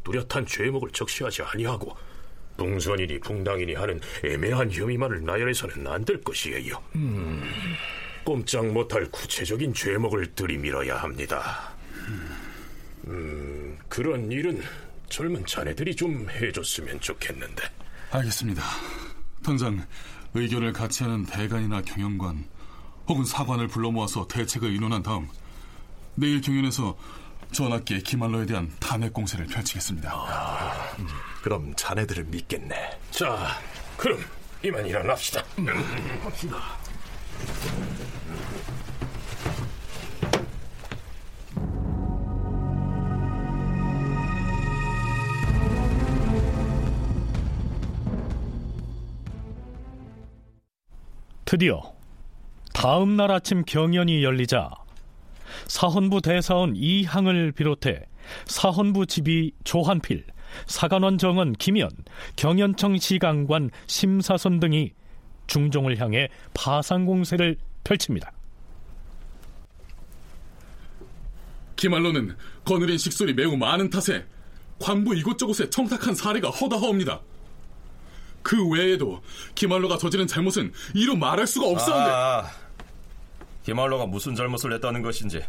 뚜렷한 0.03 0.45
죄목을 0.45 0.91
적시하지 0.91 1.41
아니하고 1.43 1.95
붕선이니 2.57 3.19
붕당이니 3.19 3.73
하는 3.75 3.99
애매한 4.23 4.71
혐의만을 4.71 5.23
나열해서는 5.25 5.87
안 5.87 6.05
될 6.05 6.21
것이에요. 6.21 6.75
음, 6.95 7.43
꼼짝 8.23 8.67
못할 8.67 9.05
구체적인 9.11 9.73
죄목을 9.73 10.33
들이밀어야 10.35 10.97
합니다. 10.97 11.73
음, 12.07 12.29
그런 13.91 14.31
일은 14.31 14.63
젊은 15.09 15.45
자네들이 15.45 15.97
좀 15.97 16.25
해줬으면 16.29 17.01
좋겠는데. 17.01 17.61
알겠습니다. 18.11 18.63
당장 19.43 19.85
의견을 20.33 20.71
같이 20.71 21.03
하는 21.03 21.25
대관이나 21.25 21.81
경영관 21.81 22.45
혹은 23.09 23.25
사관을 23.25 23.67
불러 23.67 23.91
모아서 23.91 24.25
대책을 24.29 24.69
의논한 24.69 25.03
다음 25.03 25.27
내일 26.15 26.39
경연에서 26.39 26.97
전학계 27.51 27.99
기말로에 27.99 28.45
대한 28.45 28.71
탄핵 28.79 29.11
공세를 29.11 29.47
펼치겠습니다. 29.47 30.09
아, 30.09 30.95
그럼 31.43 31.73
자네들을 31.75 32.23
믿겠네. 32.23 32.97
자, 33.11 33.59
그럼 33.97 34.23
이만 34.63 34.85
일어납시다. 34.85 35.43
합시다. 36.23 36.77
드디어 51.51 51.81
다음 52.73 53.17
날 53.17 53.29
아침 53.29 53.65
경연이 53.65 54.23
열리자 54.23 54.71
사헌부 55.67 56.21
대사원 56.21 56.77
이항을 56.77 57.51
비롯해 57.51 58.05
사헌부 58.45 59.05
지비 59.05 59.51
조한필, 59.65 60.23
사관원 60.67 61.17
정원 61.17 61.51
김현, 61.51 61.89
경연청 62.37 62.97
시강관 62.97 63.69
심사선 63.85 64.61
등이 64.61 64.93
중종을 65.47 65.99
향해 65.99 66.29
파상 66.53 67.05
공세를 67.05 67.57
펼칩니다. 67.83 68.31
기말로는 71.75 72.33
거느린 72.63 72.97
식솔이 72.97 73.33
매우 73.33 73.57
많은 73.57 73.89
탓에 73.89 74.23
관부 74.79 75.13
이곳저곳에 75.17 75.69
청탁한 75.69 76.15
사례가 76.15 76.49
허다하옵니다. 76.49 77.19
그 78.43 78.67
외에도 78.69 79.21
기말로가 79.55 79.97
저지른 79.97 80.27
잘못은 80.27 80.73
이루 80.93 81.15
말할 81.15 81.47
수가 81.47 81.67
없었는데 81.67 82.11
아, 82.11 82.51
기말로가 83.63 84.07
무슨 84.07 84.35
잘못을 84.35 84.73
했다는 84.73 85.01
것인지 85.01 85.43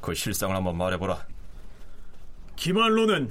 그 0.00 0.14
실상을 0.14 0.54
한번 0.54 0.76
말해보라. 0.76 1.26
기말로는 2.56 3.30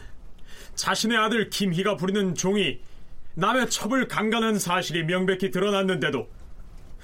자신의 0.76 1.18
아들 1.18 1.50
김희가 1.50 1.96
부리는 1.98 2.36
종이 2.36 2.80
남의 3.36 3.70
첩을 3.70 4.08
강간한 4.08 4.58
사실이 4.58 5.04
명백히 5.04 5.52
드러났는데도 5.52 6.30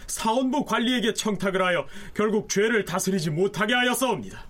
사원부 0.07 0.65
관리에게 0.65 1.13
청탁을 1.13 1.61
하여 1.61 1.87
결국 2.13 2.49
죄를 2.49 2.85
다스리지 2.85 3.29
못하게 3.29 3.73
하였사옵니다. 3.73 4.45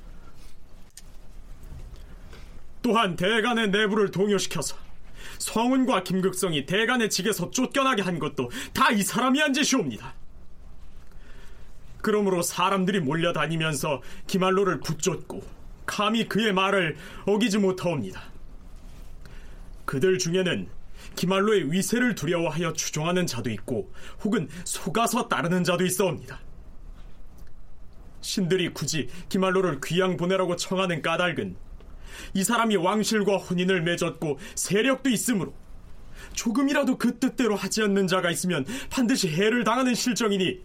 또한 2.82 3.16
대간의 3.16 3.70
내부를 3.70 4.12
동요시켜서 4.12 4.83
성운과 5.44 6.04
김극성이 6.04 6.66
대간의 6.66 7.10
직에서 7.10 7.52
쫓겨나게 7.52 8.02
한 8.02 8.18
것도 8.18 8.50
다 8.74 8.94
이 8.94 9.02
사람이 9.02 9.40
한 9.40 9.54
짓이옵니다. 9.54 10.14
그러므로 12.02 12.42
사람들이 12.42 13.00
몰려다니면서 13.00 14.02
기말로를 14.28 14.80
붙쫓고 14.82 15.42
감히 15.86 16.28
그의 16.30 16.54
말을 16.54 16.96
어기지 17.26 17.58
못하옵니다. 17.58 18.22
그들 19.86 20.20
중에는 20.20 20.70
기말로의 21.16 21.72
위세를 21.72 22.14
두려워하여 22.16 22.74
추종하는 22.74 23.26
자도 23.26 23.50
있고 23.50 23.92
혹은 24.24 24.48
속아서 24.64 25.28
따르는 25.28 25.64
자도 25.64 25.86
있어옵니다. 25.86 26.40
신들이 28.22 28.74
굳이 28.74 29.10
기말로를 29.30 29.80
귀양 29.84 30.16
보내라고 30.18 30.56
청하는 30.56 31.02
까닭은 31.02 31.56
이 32.34 32.44
사람이 32.44 32.76
왕실과 32.78 33.38
혼인을 33.38 33.82
맺었고 33.82 34.40
세력도 34.56 35.10
있으므로 35.10 35.54
조금이라도 36.34 36.98
그 36.98 37.20
뜻대로 37.20 37.56
하지 37.56 37.84
않는 37.84 38.08
자가 38.08 38.32
있으면 38.32 38.66
반드시 38.90 39.30
해를 39.30 39.64
당하는 39.64 39.94
실정이니 39.94 40.62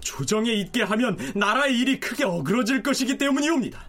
조정에 0.00 0.52
있게 0.52 0.82
하면 0.82 1.18
나라의 1.34 1.78
일이 1.78 1.98
크게 1.98 2.24
어그러질 2.24 2.82
것이기 2.82 3.18
때문이옵니다. 3.18 3.84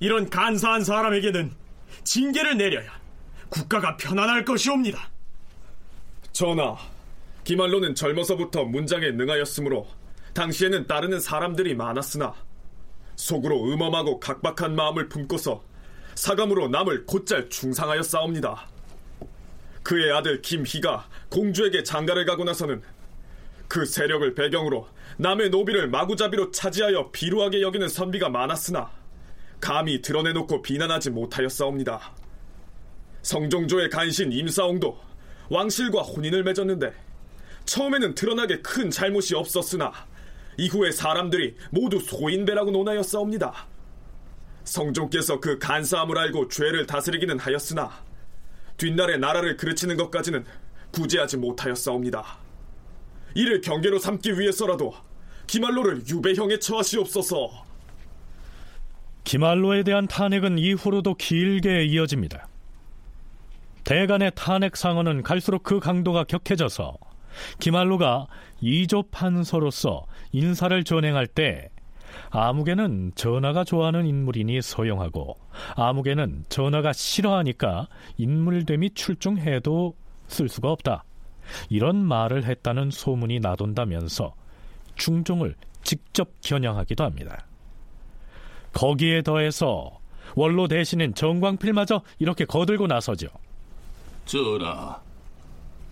이런 0.00 0.28
간사한 0.28 0.84
사람에게는 0.84 1.52
징계를 2.04 2.56
내려야 2.56 2.90
국가가 3.48 3.96
편안할 3.96 4.44
것이옵니다. 4.44 5.10
전하, 6.32 6.76
기말로는 7.44 7.94
젊어서부터 7.94 8.64
문장에 8.64 9.10
능하였으므로 9.10 9.86
당시에는 10.34 10.86
따르는 10.86 11.20
사람들이 11.20 11.74
많았으나 11.74 12.34
속으로 13.18 13.64
음험하고 13.64 14.20
각박한 14.20 14.76
마음을 14.76 15.08
품고서 15.08 15.62
사감으로 16.14 16.68
남을 16.68 17.04
곧잘 17.04 17.50
중상하여 17.50 18.02
싸웁니다. 18.02 18.68
그의 19.82 20.12
아들 20.12 20.40
김희가 20.40 21.08
공주에게 21.28 21.82
장가를 21.82 22.24
가고 22.26 22.44
나서는 22.44 22.80
그 23.66 23.84
세력을 23.84 24.34
배경으로 24.34 24.86
남의 25.18 25.50
노비를 25.50 25.88
마구잡이로 25.88 26.52
차지하여 26.52 27.10
비루하게 27.10 27.60
여기는 27.60 27.88
선비가 27.88 28.28
많았으나 28.28 28.90
감히 29.60 30.00
드러내놓고 30.00 30.62
비난하지 30.62 31.10
못하였사옵니다. 31.10 32.12
성종조의 33.22 33.90
간신 33.90 34.32
임사옹도 34.32 34.96
왕실과 35.50 36.02
혼인을 36.02 36.44
맺었는데 36.44 36.92
처음에는 37.64 38.14
드러나게 38.14 38.62
큰 38.62 38.90
잘못이 38.90 39.34
없었으나 39.34 39.92
이후에 40.58 40.90
사람들이 40.90 41.56
모두 41.70 41.98
소인배라고 42.00 42.70
논하였사옵니다. 42.72 43.66
성종께서 44.64 45.40
그 45.40 45.58
간사함을 45.58 46.18
알고 46.18 46.48
죄를 46.48 46.86
다스리기는 46.86 47.38
하였으나 47.38 47.90
뒷날에 48.76 49.16
나라를 49.16 49.56
그르치는 49.56 49.96
것까지는 49.96 50.44
구제하지 50.92 51.38
못하였사옵니다. 51.38 52.38
이를 53.34 53.60
경계로 53.60 53.98
삼기 53.98 54.38
위해서라도 54.38 54.94
기말로를 55.46 56.02
유배형에 56.06 56.58
처하시옵소서. 56.58 57.64
기말로에 59.24 59.84
대한 59.84 60.06
탄핵은 60.06 60.58
이후로도 60.58 61.14
길게 61.14 61.84
이어집니다. 61.84 62.48
대간의 63.84 64.32
탄핵 64.34 64.76
상언은 64.76 65.22
갈수록 65.22 65.62
그 65.62 65.80
강도가 65.80 66.24
격해져서 66.24 66.98
기말로가 67.58 68.26
이조 68.60 69.04
판서로서 69.10 70.06
인사를 70.32 70.84
전행할 70.84 71.26
때 71.26 71.70
아무개는 72.30 73.12
전하가 73.14 73.64
좋아하는 73.64 74.06
인물이니 74.06 74.60
서용하고 74.62 75.36
아무개는 75.76 76.44
전하가 76.48 76.92
싫어하니까 76.92 77.88
인물됨이 78.16 78.90
출중해도 78.90 79.94
쓸 80.26 80.48
수가 80.48 80.70
없다. 80.70 81.04
이런 81.70 81.96
말을 81.96 82.44
했다는 82.44 82.90
소문이 82.90 83.40
나돈다면서 83.40 84.34
중종을 84.96 85.54
직접 85.82 86.30
겨냥하기도 86.42 87.04
합니다. 87.04 87.46
거기에 88.72 89.22
더해서 89.22 89.98
원로 90.34 90.68
대신인 90.68 91.14
정광필마저 91.14 92.02
이렇게 92.18 92.44
거들고 92.44 92.86
나서죠. 92.86 93.28
전하, 94.26 95.00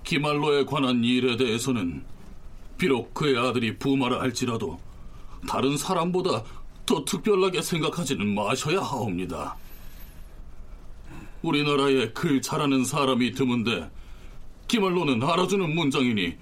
기말로에 0.06 0.64
관한 0.64 1.02
일에 1.02 1.36
대해서는 1.36 2.04
비록 2.78 3.12
그의 3.12 3.36
아들이 3.36 3.76
부마라 3.76 4.20
할지라도 4.20 4.78
다른 5.48 5.76
사람보다 5.76 6.44
더 6.86 7.04
특별하게 7.04 7.60
생각하지는 7.60 8.32
마셔야 8.32 8.80
하옵니다. 8.80 9.56
우리나라에 11.42 12.12
글 12.12 12.40
잘하는 12.40 12.84
사람이 12.84 13.32
드문데 13.32 13.90
기말로는 14.68 15.24
알아주는 15.24 15.74
문장이니 15.74 16.36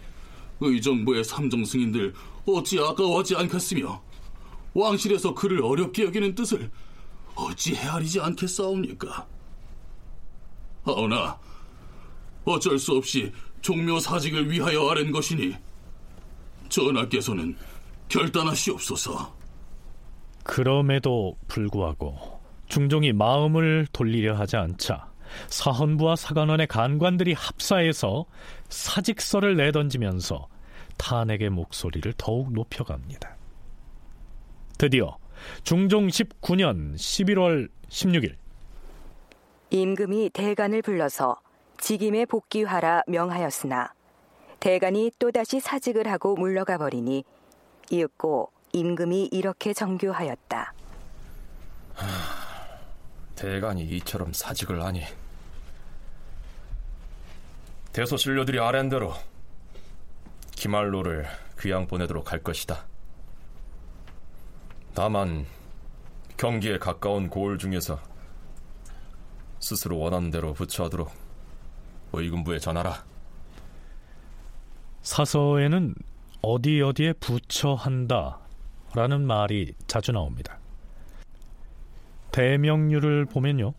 의정부의 0.61 1.25
삼정 1.25 1.65
승인들 1.65 2.13
어찌 2.47 2.79
아까워하지 2.79 3.37
않겠으며 3.37 4.03
왕실에서 4.75 5.33
그를 5.35 5.63
어렵게 5.63 6.05
여기는 6.05 6.35
뜻을 6.35 6.71
어찌 7.35 7.75
헤아리지 7.75 8.21
않겠사옵니까? 8.21 9.27
하오나 10.85 11.39
어쩔 12.45 12.79
수 12.79 12.93
없이 12.93 13.33
종묘 13.65 13.99
사직을 13.99 14.51
위하여 14.51 14.91
아랜 14.91 15.11
것이니 15.11 15.57
전하께서는 16.69 17.57
결단하시옵소서. 18.09 19.35
그럼에도 20.43 21.35
불구하고 21.49 22.43
중종이 22.67 23.15
마음을 23.15 23.87
돌리려 23.91 24.35
하지 24.35 24.59
않자 24.59 25.11
사헌부와 25.49 26.17
사관원의 26.17 26.67
간관들이 26.67 27.33
합사해서 27.33 28.27
사직서를 28.69 29.57
내던지면서 29.57 30.47
탄핵의 30.99 31.49
목소리를 31.49 32.13
더욱 32.19 32.53
높여갑니다. 32.53 33.35
드디어 34.77 35.17
중종 35.63 36.09
19년 36.09 36.97
11월 36.97 37.71
16일 37.89 38.35
임금이 39.71 40.31
대간을 40.35 40.83
불러서 40.83 41.39
직임에 41.79 42.25
복귀하라 42.27 43.03
명하였으나 43.07 43.93
대간이 44.61 45.13
또다시 45.19 45.61
사직을 45.61 46.11
하고 46.11 46.37
물러가 46.37 46.79
버리니 46.79 47.25
이윽고 47.91 48.51
임금이 48.73 49.27
이렇게 49.31 49.73
정교하였다. 49.73 50.73
대간이 53.37 53.85
이처럼 53.85 54.33
사직을 54.33 54.83
하니 54.83 55.03
대소신료들이 57.93 58.59
아랜 58.59 58.89
대로 58.89 59.13
기말로를 60.53 61.27
귀양 61.61 61.87
보내도록 61.87 62.33
할 62.33 62.43
것이다. 62.43 62.87
다만 64.95 65.47
경기에 66.37 66.79
가까운 66.79 67.29
고을 67.29 67.59
중에서 67.59 68.01
스스로 69.61 69.99
원하는 69.99 70.31
대로 70.31 70.53
부처하도록 70.55 71.24
의금부에 72.21 72.59
전하라. 72.59 73.05
사서에는 75.03 75.95
어디 76.43 76.81
어디에 76.81 77.13
부처한다 77.15 78.39
라는 78.95 79.27
말이 79.27 79.75
자주 79.87 80.13
나옵니다. 80.13 80.59
대명률을 82.33 83.27
보면요. 83.27 83.75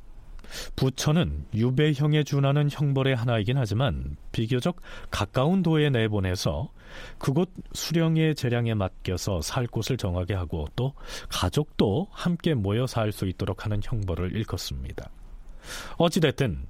부처는 0.76 1.46
유배형에 1.54 2.24
준하는 2.24 2.70
형벌의 2.72 3.16
하나이긴 3.16 3.58
하지만 3.58 4.16
비교적 4.32 4.78
가까운 5.10 5.64
도에 5.64 5.90
내보내서 5.90 6.70
그곳 7.18 7.50
수령의 7.74 8.36
재량에 8.36 8.74
맡겨서 8.74 9.42
살 9.42 9.68
곳을 9.68 9.98
정하게 9.98 10.34
하고 10.34 10.68
또 10.76 10.94
가족도 11.30 12.08
함께 12.12 12.54
모여 12.54 12.86
살 12.88 13.12
수 13.12 13.26
있도록 13.26 13.66
하는 13.66 13.80
형벌을 13.84 14.36
일컫습니다. 14.36 15.10
어찌됐든 15.98 16.68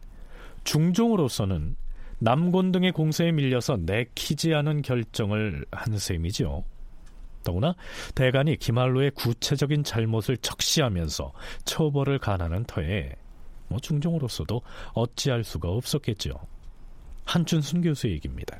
중종으로서는 0.66 1.78
남곤 2.20 2.72
등의 2.72 2.91
공세에 2.91 3.32
밀려서 3.32 3.78
내키지 3.78 4.53
않은 4.53 4.82
결정을 4.82 5.66
한 5.72 5.97
셈이죠. 5.97 6.63
더구나 7.43 7.76
대간이 8.16 8.57
기말로의 8.57 9.11
구체적인 9.11 9.84
잘못을 9.84 10.38
적시하면서 10.38 11.32
처벌을 11.63 12.20
가하는 12.20 12.66
터에 12.66 13.13
뭐 13.68 13.80
중종으로서도 13.80 14.61
어찌할 14.93 15.43
수가 15.43 15.70
없었겠죠. 15.70 16.32
한춘순 17.26 17.82
교수의 17.82 18.13
얘기입니다. 18.13 18.59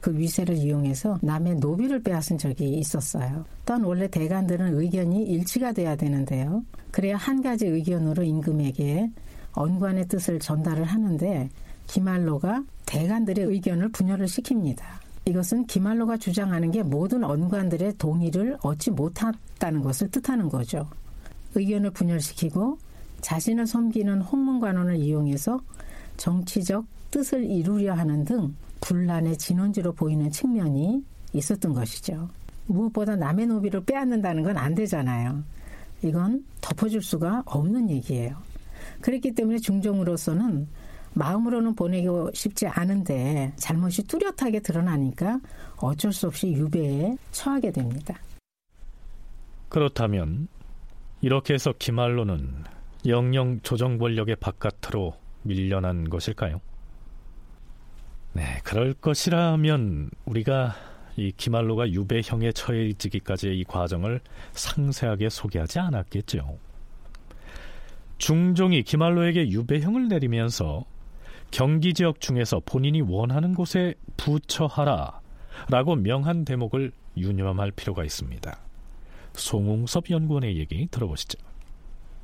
그 0.00 0.16
위세를 0.16 0.56
이용해서 0.56 1.18
남의 1.22 1.56
노비를 1.56 2.02
빼앗은 2.02 2.38
적이 2.38 2.78
있었어요. 2.78 3.44
또한 3.66 3.84
원래 3.84 4.08
대관들은 4.08 4.80
의견이 4.80 5.24
일치가 5.24 5.72
돼야 5.72 5.94
되는데요. 5.94 6.64
그래야 6.90 7.16
한 7.16 7.42
가지 7.42 7.66
의견으로 7.66 8.22
임금에게 8.22 9.10
언관의 9.52 10.08
뜻을 10.08 10.38
전달을 10.38 10.84
하는데 10.84 11.48
기말로가 11.86 12.64
대관들의 12.86 13.44
의견을 13.46 13.88
분열을 13.90 14.26
시킵니다. 14.26 14.82
이것은 15.24 15.66
기말로가 15.66 16.16
주장하는 16.16 16.70
게 16.70 16.82
모든 16.82 17.24
언관들의 17.24 17.94
동의를 17.98 18.56
얻지 18.62 18.92
못했다는 18.92 19.82
것을 19.82 20.10
뜻하는 20.10 20.48
거죠. 20.48 20.88
의견을 21.54 21.90
분열시키고 21.90 22.78
자신을 23.20 23.66
섬기는 23.66 24.22
홍문관원을 24.22 24.96
이용해서 24.96 25.60
정치적 26.16 26.86
뜻을 27.10 27.44
이루려 27.44 27.94
하는 27.94 28.24
등 28.24 28.54
분란의 28.80 29.36
진원지로 29.36 29.92
보이는 29.92 30.30
측면이 30.30 31.04
있었던 31.32 31.74
것이죠. 31.74 32.28
무엇보다 32.66 33.16
남의 33.16 33.46
노비를 33.46 33.84
빼앗는다는 33.84 34.42
건 34.42 34.56
안 34.56 34.74
되잖아요. 34.74 35.42
이건 36.02 36.44
덮어줄 36.60 37.02
수가 37.02 37.42
없는 37.46 37.90
얘기예요. 37.90 38.36
그렇기 39.00 39.32
때문에 39.34 39.58
중종으로서는 39.58 40.68
마음으로는 41.14 41.74
보내고 41.74 42.30
싶지 42.32 42.66
않은데 42.66 43.52
잘못이 43.56 44.04
뚜렷하게 44.04 44.60
드러나니까 44.60 45.40
어쩔 45.78 46.12
수 46.12 46.26
없이 46.26 46.52
유배에 46.52 47.16
처하게 47.32 47.72
됩니다. 47.72 48.14
그렇다면 49.68 50.48
이렇게 51.20 51.54
해서 51.54 51.72
기말로는 51.78 52.64
영영 53.06 53.60
조정 53.62 53.98
권력의 53.98 54.36
바깥으로 54.36 55.14
밀려난 55.42 56.08
것일까요? 56.08 56.60
네, 58.32 58.60
그럴 58.62 58.94
것이라면 58.94 60.10
우리가 60.26 60.74
이 61.16 61.32
기말로가 61.36 61.90
유배형에 61.90 62.52
처해지기까지의 62.52 63.58
이 63.58 63.64
과정을 63.64 64.20
상세하게 64.52 65.28
소개하지 65.28 65.78
않았겠죠. 65.80 66.58
중종이 68.20 68.82
기말로에게 68.82 69.48
유배형을 69.48 70.08
내리면서 70.08 70.84
경기 71.50 71.94
지역 71.94 72.20
중에서 72.20 72.60
본인이 72.66 73.00
원하는 73.00 73.54
곳에 73.54 73.94
부처하라 74.18 75.20
라고 75.70 75.96
명한 75.96 76.44
대목을 76.44 76.92
유념할 77.16 77.70
필요가 77.70 78.04
있습니다. 78.04 78.54
송웅섭 79.32 80.10
연구원의 80.10 80.58
얘기 80.58 80.86
들어보시죠. 80.90 81.38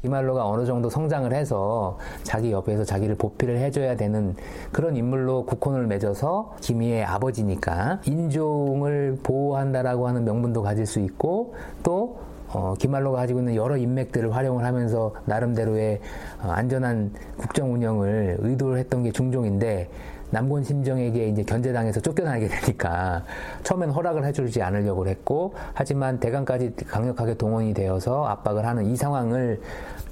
이말로가 0.04 0.46
어느 0.46 0.66
정도 0.66 0.90
성장을 0.90 1.32
해서 1.32 1.98
자기 2.22 2.52
옆에서 2.52 2.84
자기를 2.84 3.14
보필을 3.16 3.56
해줘야 3.56 3.96
되는 3.96 4.36
그런 4.72 4.96
인물로 4.96 5.46
국혼을 5.46 5.86
맺어서 5.86 6.54
기미의 6.60 7.04
아버지니까 7.04 8.02
인종을 8.04 9.18
보호한다라고 9.22 10.06
하는 10.06 10.26
명분도 10.26 10.62
가질 10.62 10.84
수 10.84 11.00
있고 11.00 11.54
또 11.82 12.20
어, 12.56 12.72
기말로가 12.78 13.18
가지고 13.18 13.40
있는 13.40 13.54
여러 13.54 13.76
인맥들을 13.76 14.34
활용을 14.34 14.64
하면서 14.64 15.12
나름대로의 15.26 16.00
어, 16.42 16.48
안전한 16.48 17.12
국정 17.36 17.74
운영을 17.74 18.38
의도를 18.40 18.78
했던 18.78 19.02
게 19.02 19.12
중종인데 19.12 19.90
남곤 20.30 20.64
심정에게 20.64 21.28
이제 21.28 21.42
견제당해서 21.42 22.00
쫓겨나게 22.00 22.48
되니까 22.48 23.24
처음엔 23.62 23.90
허락을 23.90 24.24
해주지 24.24 24.62
않으려고 24.62 25.06
했고 25.06 25.54
하지만 25.74 26.18
대강까지 26.18 26.74
강력하게 26.86 27.34
동원이 27.34 27.74
되어서 27.74 28.24
압박을 28.26 28.66
하는 28.66 28.86
이 28.86 28.96
상황을 28.96 29.60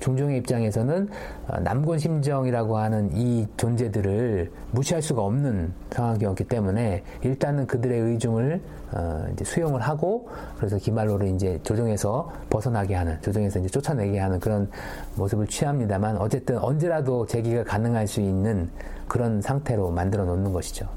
중종의 0.00 0.38
입장에서는 0.38 1.08
어, 1.48 1.60
남곤 1.60 1.98
심정이라고 1.98 2.76
하는 2.76 3.10
이 3.14 3.46
존재들을 3.56 4.50
무시할 4.72 5.00
수가 5.00 5.22
없는 5.22 5.72
상황이었기 5.90 6.44
때문에 6.44 7.02
일단은 7.22 7.66
그들의 7.66 8.00
의중을 8.00 8.60
어, 8.92 9.26
이제 9.32 9.44
수용을 9.44 9.80
하고 9.80 10.28
그래서 10.56 10.76
기말로를 10.76 11.28
이제 11.28 11.58
조정에서 11.62 12.30
벗어나게 12.50 12.94
하는 12.94 13.20
조정에서 13.22 13.60
이제 13.60 13.68
쫓아내게 13.68 14.18
하는 14.18 14.38
그런 14.38 14.68
모습을 15.16 15.46
취합니다만 15.46 16.18
어쨌든 16.18 16.58
언제라도 16.58 17.26
재기가 17.26 17.64
가능할 17.64 18.06
수 18.06 18.20
있는 18.20 18.68
그런 19.08 19.40
상태로 19.40 19.90
만들어 19.90 20.24
놓는 20.24 20.52
것이죠. 20.52 20.88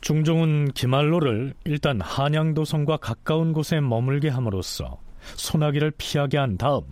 중종은 0.00 0.72
기말로를 0.72 1.54
일단 1.64 2.00
한양도성과 2.00 2.98
가까운 2.98 3.52
곳에 3.52 3.80
머물게 3.80 4.28
함으로써 4.28 4.98
소나기를 5.36 5.92
피하게 5.96 6.36
한 6.36 6.58
다음 6.58 6.82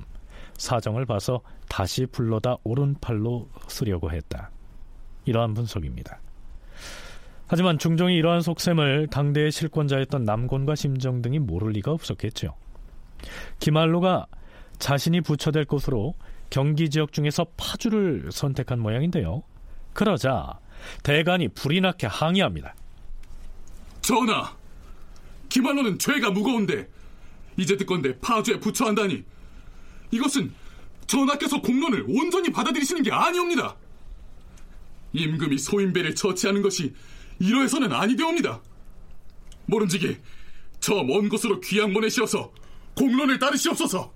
사정을 0.54 1.04
봐서 1.04 1.42
다시 1.68 2.06
불러다 2.06 2.56
오른팔로 2.64 3.48
쓰려고 3.68 4.10
했다. 4.10 4.50
이러한 5.26 5.54
분석입니다. 5.54 6.20
하지만 7.46 7.78
중종이 7.78 8.16
이러한 8.16 8.40
속셈을 8.40 9.08
당대의 9.08 9.52
실권자였던 9.52 10.24
남곤과 10.24 10.74
심정 10.74 11.20
등이 11.20 11.38
모를 11.38 11.72
리가 11.72 11.92
없었겠죠. 11.92 12.54
기말로가 13.58 14.26
자신이 14.78 15.20
부처될 15.20 15.66
곳으로 15.66 16.14
경기 16.48 16.88
지역 16.88 17.12
중에서 17.12 17.46
파주를 17.56 18.30
선택한 18.32 18.80
모양인데요. 18.80 19.42
그러자 19.92 20.58
대간이 21.02 21.48
불이 21.48 21.80
나게 21.80 22.06
항의합니다. 22.06 22.74
전하, 24.00 24.56
기말로는 25.48 25.98
죄가 25.98 26.30
무거운데 26.30 26.88
이제 27.56 27.76
듣건데 27.76 28.18
파주에 28.18 28.58
부처한다니 28.58 29.24
이것은 30.10 30.52
전하께서 31.06 31.60
공론을 31.60 32.06
온전히 32.08 32.50
받아들이시는 32.50 33.02
게 33.02 33.12
아니옵니다. 33.12 33.76
임금이 35.12 35.58
소인배를 35.58 36.14
처치하는 36.14 36.62
것이 36.62 36.94
이러해서는 37.38 37.92
아니되옵니다. 37.92 38.60
모름지기 39.66 40.16
저 40.80 41.02
먼 41.04 41.28
곳으로 41.28 41.60
귀양 41.60 41.92
보내시어서 41.92 42.52
공론을 42.96 43.38
따르시옵소서. 43.38 44.12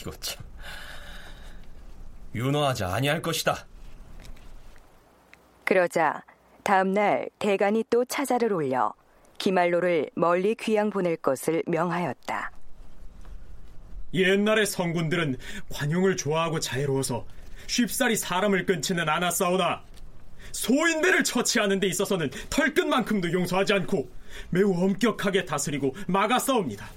이거 0.00 0.10
참 0.12 0.42
윤호하지 2.34 2.84
아니할 2.84 3.20
것이다. 3.20 3.66
그러자 5.64 6.22
다음날 6.62 7.28
대간이 7.38 7.84
또 7.90 8.04
차자를 8.04 8.52
올려 8.52 8.94
기말로를 9.38 10.10
멀리 10.14 10.54
귀양 10.54 10.90
보낼 10.90 11.16
것을 11.16 11.62
명하였다. 11.66 12.52
옛날의 14.14 14.66
성군들은 14.66 15.36
관용을 15.70 16.16
좋아하고 16.16 16.60
자애로워서 16.60 17.26
쉽사리 17.66 18.16
사람을 18.16 18.66
끊지는 18.66 19.08
않았사오나 19.08 19.82
소인배를 20.52 21.24
처치하는 21.24 21.80
데 21.80 21.86
있어서는 21.86 22.30
털끝만큼도 22.50 23.32
용서하지 23.32 23.72
않고 23.72 24.08
매우 24.50 24.72
엄격하게 24.72 25.46
다스리고 25.46 25.94
막아싸웁니다. 26.06 26.88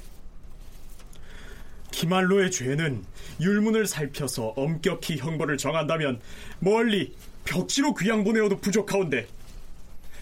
기말로의 1.91 2.51
죄는 2.51 3.05
율문을 3.39 3.87
살펴서 3.87 4.47
엄격히 4.57 5.17
형벌을 5.17 5.57
정한다면 5.57 6.19
멀리 6.59 7.15
벽지로 7.45 7.93
귀양 7.93 8.23
보내어도 8.23 8.57
부족하온데 8.57 9.27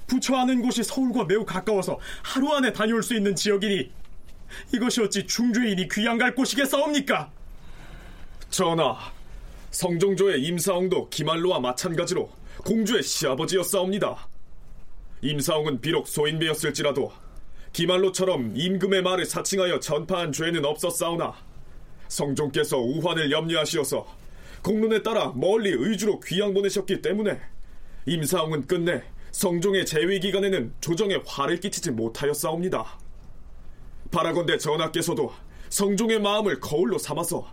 부처하는 0.08 0.62
곳이 0.62 0.84
서울과 0.84 1.26
매우 1.26 1.46
가까워서 1.46 1.98
하루 2.22 2.54
안에 2.54 2.74
다녀올 2.74 3.02
수 3.02 3.16
있는 3.16 3.36
지역이니 3.36 3.90
이것이 4.74 5.02
어찌 5.02 5.26
중주인이 5.26 5.88
귀양 5.88 6.18
갈 6.18 6.36
곳이겠사옵니까? 6.36 7.32
전하, 8.50 8.96
성종조의 9.72 10.44
임사홍도 10.44 11.10
기말로와 11.10 11.60
마찬가지로 11.60 12.30
공주의 12.64 13.02
시아버지였사옵니다. 13.02 14.28
임사홍은 15.22 15.82
비록 15.82 16.08
소인배였을지라도 16.08 17.12
기말로처럼 17.72 18.54
임금의 18.56 19.02
말을 19.02 19.26
사칭하여 19.26 19.80
전파한 19.80 20.32
죄는 20.32 20.64
없었사오나 20.64 21.34
성종께서 22.08 22.78
우환을 22.78 23.32
염려하시어서 23.32 24.23
공론에 24.64 25.04
따라 25.04 25.34
멀리 25.36 25.70
의주로 25.72 26.20
귀양 26.22 26.54
보내셨기 26.54 27.02
때문에 27.02 27.40
임사홍은 28.06 28.66
끝내 28.66 29.04
성종의 29.32 29.86
재위 29.86 30.20
기간에는 30.20 30.74
조정에 30.80 31.20
화를 31.26 31.60
끼치지 31.60 31.92
못하였사옵니다. 31.92 32.86
바라건대 34.12 34.58
전하께서도 34.58 35.34
성종의 35.70 36.22
마음을 36.22 36.60
거울로 36.60 36.98
삼아서 36.98 37.46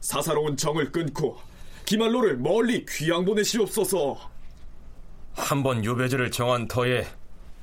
사사로운 0.00 0.56
정을 0.56 0.92
끊고 0.92 1.38
기말로를 1.86 2.36
멀리 2.36 2.84
귀양 2.86 3.24
보내시옵소서. 3.24 4.18
한번 5.34 5.84
유배지를 5.84 6.30
정한 6.30 6.68
터에 6.68 7.06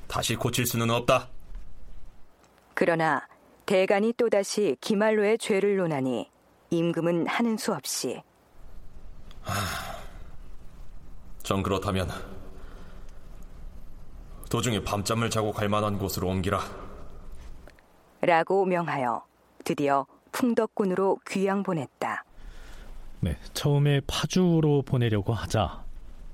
다시 0.07 0.35
고칠 0.35 0.65
수는 0.65 0.89
없다. 0.89 1.29
그러나 2.73 3.27
대간이 3.65 4.13
또다시 4.13 4.77
기말로의 4.81 5.37
죄를 5.37 5.77
논하니 5.77 6.29
임금은 6.69 7.27
하는 7.27 7.57
수 7.57 7.73
없이 7.73 8.21
정 11.43 11.61
그렇다면 11.61 12.09
도중에 14.49 14.83
밤잠을 14.83 15.29
자고 15.29 15.51
갈 15.51 15.69
만한 15.69 15.97
곳으로 15.97 16.27
옮기라. 16.29 16.59
라고 18.21 18.65
명하여 18.65 19.23
드디어 19.63 20.05
풍덕군으로 20.31 21.19
귀양 21.27 21.63
보냈다. 21.63 22.23
네, 23.21 23.37
처음에 23.53 24.01
파주로 24.07 24.81
보내려고 24.83 25.33
하자 25.33 25.83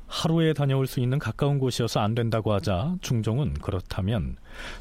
하루에 0.07 0.53
다녀올 0.53 0.87
수 0.87 0.99
있는 0.99 1.19
가까운 1.19 1.57
곳이어서 1.57 2.01
안 2.01 2.15
된다고 2.15 2.51
하자 2.51 2.95
중종은 3.01 3.53
그렇다면 3.55 4.35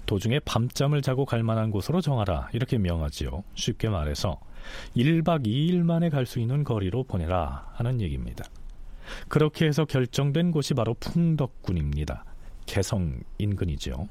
도중에 0.07 0.41
밤잠을 0.41 1.03
자고 1.03 1.25
갈 1.25 1.45
만한 1.45 1.71
곳으로 1.71 2.01
정하라 2.01 2.49
이렇게 2.53 2.79
명하지요. 2.79 3.45
쉽게 3.55 3.89
말해서 3.89 4.41
1박 4.97 5.47
2일 5.47 5.83
만에 5.83 6.11
갈 6.11 6.27
수 6.27 6.39
있는 6.41 6.65
거리로 6.65 7.05
보내라 7.05 7.71
하는 7.75 8.01
얘기입니다. 8.01 8.45
그렇게 9.29 9.67
해서 9.67 9.85
결정된 9.85 10.51
곳이 10.53 10.75
바로 10.75 10.95
풍덕군입니다. 10.95 12.25
개성 12.67 13.21
인근이죠. 13.39 14.09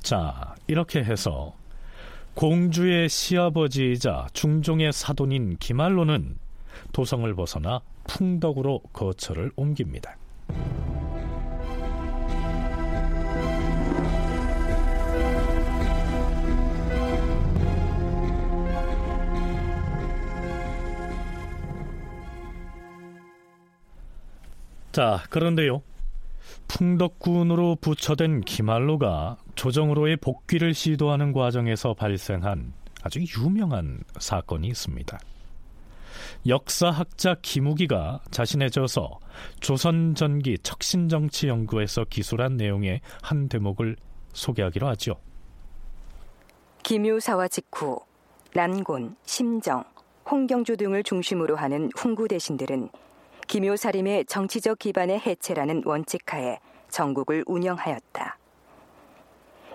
자, 0.00 0.54
이렇게 0.66 1.02
해서 1.02 1.54
공주의 2.34 3.08
시아버지이자 3.08 4.28
중종의 4.32 4.92
사돈인 4.92 5.56
기말로는 5.58 6.36
도성을 6.92 7.32
벗어나 7.34 7.80
풍덕으로 8.04 8.80
거처를 8.92 9.52
옮깁니다. 9.56 10.16
자, 24.92 25.22
그런데요. 25.30 25.82
풍덕군으로 26.68 27.76
부처된 27.80 28.42
기말로가 28.42 29.38
조정으로의 29.54 30.18
복귀를 30.18 30.74
시도하는 30.74 31.32
과정에서 31.32 31.94
발생한 31.94 32.74
아주 33.02 33.20
유명한 33.38 34.00
사건이 34.18 34.68
있습니다. 34.68 35.18
역사학자 36.46 37.36
김우기가 37.40 38.20
자신의 38.30 38.70
저서 38.70 39.18
조선 39.60 40.14
전기 40.14 40.58
척신 40.62 41.08
정치 41.08 41.48
연구에서 41.48 42.04
기술한 42.04 42.58
내용의 42.58 43.00
한 43.22 43.48
대목을 43.48 43.96
소개하기로 44.34 44.88
하죠. 44.88 45.14
김유사와 46.82 47.48
직후, 47.48 47.98
난곤, 48.54 49.16
심정, 49.24 49.84
홍경주 50.30 50.76
등을 50.76 51.02
중심으로 51.02 51.56
하는 51.56 51.90
훈구 51.96 52.28
대신들은 52.28 52.90
김효사림의 53.52 54.24
정치적 54.24 54.78
기반의 54.78 55.20
해체라는 55.20 55.82
원칙하에 55.84 56.58
전국을 56.88 57.44
운영하였다. 57.46 58.38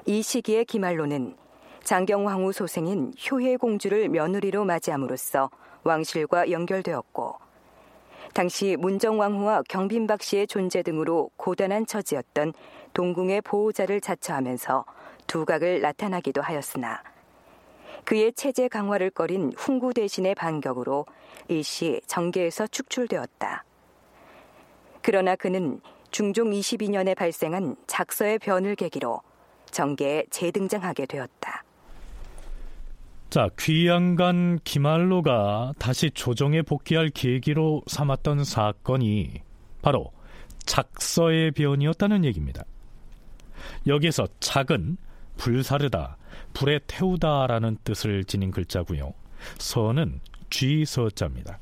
이 0.08 0.24
시기에 0.24 0.64
기말로는 0.64 1.36
장경황후 1.84 2.54
소생인 2.54 3.14
효혜 3.30 3.56
공주를 3.56 4.10
며느리로 4.10 4.66
맞이함으로써 4.66 5.52
왕실과 5.84 6.50
연결되었고 6.50 7.36
당시 8.34 8.76
문정왕후와 8.80 9.62
경빈박 9.70 10.24
씨의 10.24 10.48
존재 10.48 10.82
등으로 10.82 11.30
고단한 11.38 11.86
처지였던 11.86 12.54
동궁의 12.94 13.42
보호자를 13.42 14.02
자처하면서 14.02 14.86
두각을 15.28 15.82
나타나기도 15.82 16.42
하였으나 16.42 17.04
그의 18.06 18.34
체제 18.34 18.70
강화를 18.70 19.12
꺼린 19.12 19.52
훈구 19.56 19.94
대신의 19.94 20.34
반격으로 20.34 21.06
일시 21.48 22.02
정계에서 22.08 22.66
축출되었다. 22.66 23.67
그러나 25.08 25.38
그는 25.38 25.80
중종 26.12 26.52
22년에 26.52 27.16
발생한 27.16 27.78
작서의 27.88 28.40
변을 28.40 28.76
계기로 28.76 29.22
정계에 29.72 30.26
재등장하게 30.30 31.06
되었다. 31.06 31.64
자, 33.30 33.48
귀양간 33.58 34.60
기말로가 34.66 35.72
다시 35.80 36.12
조정에 36.12 36.62
복귀할 36.62 37.10
계기로 37.10 37.84
삼았던 37.88 38.44
사건이 38.44 39.44
바로 39.82 40.12
작서의 40.66 41.52
변이었다는 41.52 42.26
얘기입니다. 42.26 42.66
여기서 43.88 44.28
작은 44.42 44.98
불사르다, 45.38 46.18
불에 46.54 46.82
태우다라는 46.86 47.78
뜻을 47.86 48.26
지닌 48.26 48.52
글자고요. 48.52 49.14
서는 49.58 50.20
쥐서자입니다. 50.50 51.60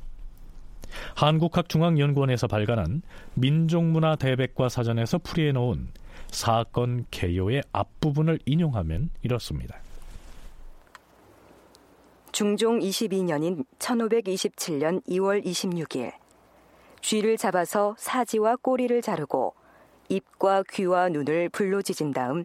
한국학중앙연구원에서 1.14 2.46
발간한 2.46 3.02
민족문화 3.34 4.16
대백과 4.16 4.68
사전에서 4.68 5.18
풀이해 5.18 5.52
놓은 5.52 5.88
사건 6.28 7.06
개요의 7.10 7.62
앞부분을 7.72 8.38
인용하면 8.44 9.10
이렇습니다. 9.22 9.78
중종 12.32 12.80
22년인 12.80 13.64
1527년 13.78 15.02
2월 15.06 15.42
26일 15.44 16.12
쥐를 17.00 17.36
잡아서 17.38 17.94
사지와 17.98 18.56
꼬리를 18.56 19.00
자르고 19.00 19.54
입과 20.08 20.62
귀와 20.70 21.08
눈을 21.08 21.48
불로 21.48 21.80
지진 21.82 22.12
다음 22.12 22.44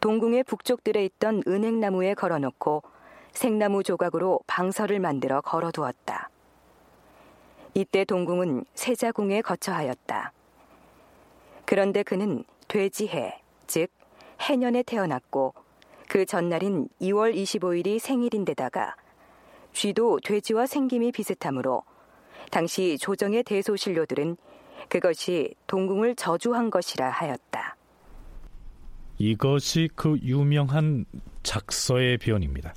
동궁의 0.00 0.44
북쪽들에 0.44 1.04
있던 1.06 1.42
은행나무에 1.46 2.14
걸어놓고 2.14 2.82
생나무 3.32 3.82
조각으로 3.82 4.40
방설을 4.46 5.00
만들어 5.00 5.40
걸어두었다. 5.40 6.30
이때 7.76 8.06
동궁은 8.06 8.64
세자궁에 8.72 9.42
거처하였다. 9.42 10.32
그런데 11.66 12.02
그는 12.02 12.42
돼지해, 12.68 13.38
즉 13.66 13.90
해년에 14.40 14.82
태어났고 14.82 15.52
그 16.08 16.24
전날인 16.24 16.88
2월 17.02 17.34
25일이 17.36 17.98
생일인데다가 17.98 18.96
쥐도 19.74 20.20
돼지와 20.20 20.64
생김이 20.64 21.12
비슷하므로 21.12 21.82
당시 22.50 22.96
조정의 22.98 23.42
대소신료들은 23.42 24.38
그것이 24.88 25.52
동궁을 25.66 26.14
저주한 26.14 26.70
것이라 26.70 27.10
하였다. 27.10 27.76
이것이 29.18 29.90
그 29.94 30.16
유명한 30.22 31.04
작서의 31.42 32.16
변입니다. 32.16 32.72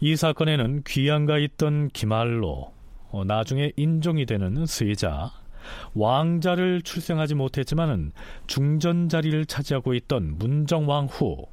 이 0.00 0.16
사건에는 0.16 0.84
귀양가 0.86 1.36
있던 1.36 1.88
기말로, 1.88 2.72
어, 3.10 3.24
나중에 3.24 3.72
인종이 3.76 4.26
되는 4.26 4.66
세자, 4.66 5.32
왕자를 5.94 6.82
출생하지 6.82 7.34
못했지만은 7.34 8.12
중전 8.46 9.08
자리를 9.08 9.44
차지하고 9.46 9.94
있던 9.94 10.38
문정왕 10.38 11.06
후, 11.06 11.46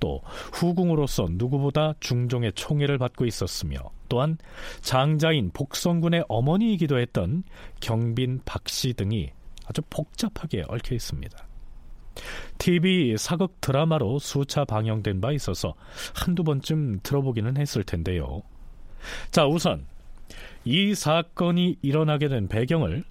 또 0.00 0.20
후궁으로서 0.52 1.28
누구보다 1.30 1.94
중종의 2.00 2.52
총애를 2.54 2.98
받고 2.98 3.24
있었으며 3.24 3.78
또한 4.08 4.36
장자인 4.82 5.50
복성군의 5.52 6.26
어머니이기도 6.28 6.98
했던 6.98 7.42
경빈 7.80 8.40
박씨 8.44 8.94
등이 8.94 9.30
아주 9.66 9.80
복잡하게 9.88 10.64
얽혀 10.68 10.94
있습니다. 10.94 11.48
TV 12.58 13.16
사극 13.16 13.60
드라마로 13.60 14.18
수차 14.18 14.64
방영된 14.64 15.20
바 15.20 15.32
있어서 15.32 15.74
한두 16.14 16.44
번쯤 16.44 17.00
들어보기는 17.02 17.56
했을 17.56 17.82
텐데요. 17.82 18.42
자, 19.30 19.46
우선 19.46 19.86
이 20.64 20.94
사건이 20.94 21.78
일어나게 21.82 22.28
된 22.28 22.48
배경을 22.48 23.04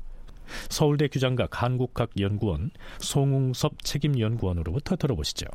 서울대 0.70 1.08
규장각 1.08 1.62
한국학연구원 1.62 2.72
송웅섭 3.00 3.84
책임연구원으로부터 3.84 4.96
들어보시죠. 4.96 5.48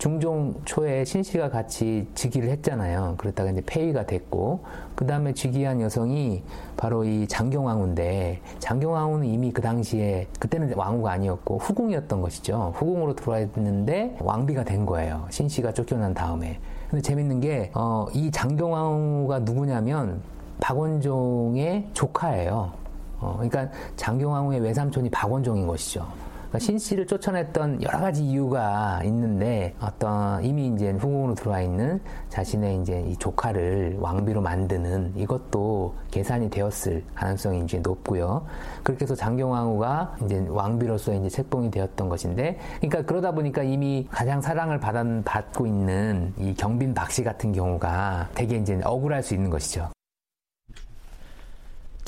중종 0.00 0.62
초에 0.64 1.04
신 1.04 1.22
씨가 1.22 1.50
같이 1.50 2.08
즉위를 2.14 2.48
했잖아요. 2.48 3.16
그랬다가 3.18 3.50
이제 3.50 3.60
폐위가 3.66 4.06
됐고, 4.06 4.64
그 4.94 5.06
다음에 5.06 5.34
즉위한 5.34 5.82
여성이 5.82 6.42
바로 6.78 7.04
이 7.04 7.28
장경왕후인데, 7.28 8.40
장경왕후는 8.60 9.26
이미 9.26 9.52
그 9.52 9.60
당시에, 9.60 10.26
그때는 10.38 10.72
왕후가 10.74 11.12
아니었고, 11.12 11.58
후궁이었던 11.58 12.22
것이죠. 12.22 12.72
후궁으로 12.76 13.14
들어와 13.14 13.40
있는데, 13.40 14.16
왕비가 14.20 14.64
된 14.64 14.86
거예요. 14.86 15.26
신 15.28 15.50
씨가 15.50 15.74
쫓겨난 15.74 16.14
다음에. 16.14 16.58
근데 16.88 17.02
재밌는 17.02 17.40
게, 17.40 17.70
어, 17.74 18.06
이 18.14 18.30
장경왕후가 18.30 19.40
누구냐면, 19.40 20.22
박원종의 20.60 21.88
조카예요. 21.92 22.72
어, 23.18 23.34
그러니까 23.36 23.68
장경왕후의 23.96 24.60
외삼촌이 24.60 25.10
박원종인 25.10 25.66
것이죠. 25.66 26.06
그러니까 26.50 26.58
신 26.66 26.78
씨를 26.78 27.06
쫓아냈던 27.06 27.80
여러 27.84 28.00
가지 28.00 28.24
이유가 28.24 29.00
있는데 29.04 29.72
어떤 29.80 30.42
이미 30.44 30.66
이제 30.66 30.90
후궁으로 30.90 31.36
들어와 31.36 31.60
있는 31.60 32.00
자신의 32.28 32.80
이제 32.80 33.04
이 33.06 33.16
조카를 33.16 33.98
왕비로 34.00 34.40
만드는 34.40 35.12
이것도 35.14 35.94
계산이 36.10 36.50
되었을 36.50 37.04
가능성이 37.14 37.60
이제 37.60 37.78
높고요. 37.78 38.44
그렇게 38.82 39.04
해서 39.04 39.14
장경왕후가 39.14 40.16
이제 40.24 40.44
왕비로서 40.48 41.14
이제 41.14 41.28
책봉이 41.28 41.70
되었던 41.70 42.08
것인데, 42.08 42.58
그러니까 42.80 43.02
그러다 43.02 43.30
보니까 43.30 43.62
이미 43.62 44.08
가장 44.10 44.40
사랑을 44.40 44.80
받, 44.80 44.96
받고 45.24 45.68
있는 45.68 46.34
이 46.36 46.52
경빈 46.54 46.94
박씨 46.94 47.22
같은 47.22 47.52
경우가 47.52 48.30
되게 48.34 48.56
이제 48.56 48.80
억울할 48.82 49.22
수 49.22 49.34
있는 49.34 49.50
것이죠. 49.50 49.88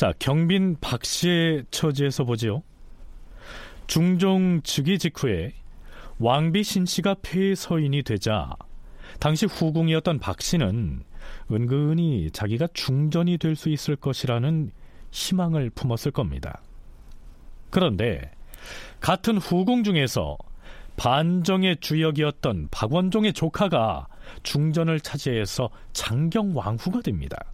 자, 0.02 0.12
경빈 0.18 0.78
박 0.80 1.04
씨의 1.04 1.64
처지에서 1.70 2.24
보지요. 2.24 2.64
중종 3.86 4.60
즉위 4.64 4.98
직후에 4.98 5.52
왕비 6.18 6.64
신 6.64 6.86
씨가 6.86 7.14
폐 7.22 7.54
서인이 7.54 8.02
되자 8.02 8.50
당시 9.20 9.46
후궁이었던 9.46 10.18
박 10.18 10.42
씨는 10.42 11.04
은근히 11.52 12.32
자기가 12.32 12.66
중전이 12.74 13.38
될 13.38 13.54
수 13.54 13.68
있을 13.68 13.94
것이라는 13.94 14.72
희망을 15.12 15.70
품었을 15.70 16.10
겁니다. 16.10 16.62
그런데 17.70 18.32
같은 18.98 19.38
후궁 19.38 19.84
중에서 19.84 20.36
반정의 20.96 21.76
주역이었던 21.76 22.70
박원종의 22.72 23.34
조카가 23.34 24.08
중전을 24.42 24.98
차지해서 24.98 25.70
장경 25.92 26.56
왕후가 26.56 27.02
됩니다. 27.02 27.51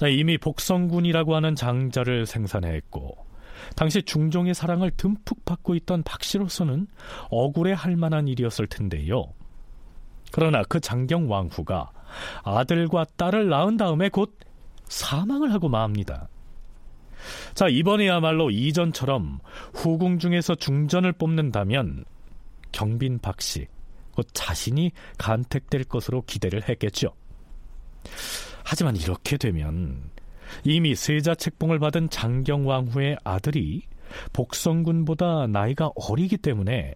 자, 0.00 0.08
이미 0.08 0.38
복성군이라고 0.38 1.34
하는 1.34 1.54
장자를 1.54 2.24
생산했고 2.24 3.18
당시 3.76 4.02
중종의 4.02 4.54
사랑을 4.54 4.90
듬뿍 4.92 5.44
받고 5.44 5.74
있던 5.74 6.04
박 6.04 6.24
씨로서는 6.24 6.86
억울해 7.28 7.74
할 7.74 7.96
만한 7.96 8.26
일이었을 8.26 8.66
텐데요. 8.66 9.34
그러나 10.32 10.62
그 10.62 10.80
장경 10.80 11.30
왕후가 11.30 11.90
아들과 12.44 13.04
딸을 13.18 13.50
낳은 13.50 13.76
다음에 13.76 14.08
곧 14.08 14.38
사망을 14.86 15.52
하고 15.52 15.68
맙니다. 15.68 16.30
자, 17.52 17.68
이번에야말로 17.68 18.50
이전처럼 18.50 19.40
후궁 19.74 20.18
중에서 20.18 20.54
중전을 20.54 21.12
뽑는다면 21.12 22.06
경빈 22.72 23.18
박 23.18 23.42
씨, 23.42 23.66
곧 24.14 24.26
자신이 24.32 24.92
간택될 25.18 25.84
것으로 25.84 26.22
기대를 26.22 26.70
했겠죠. 26.70 27.12
하지만 28.70 28.94
이렇게 28.94 29.36
되면 29.36 30.00
이미 30.62 30.94
세자 30.94 31.34
책봉을 31.34 31.80
받은 31.80 32.08
장경왕후의 32.08 33.18
아들이 33.24 33.82
복성군보다 34.32 35.48
나이가 35.48 35.90
어리기 35.96 36.36
때문에 36.36 36.94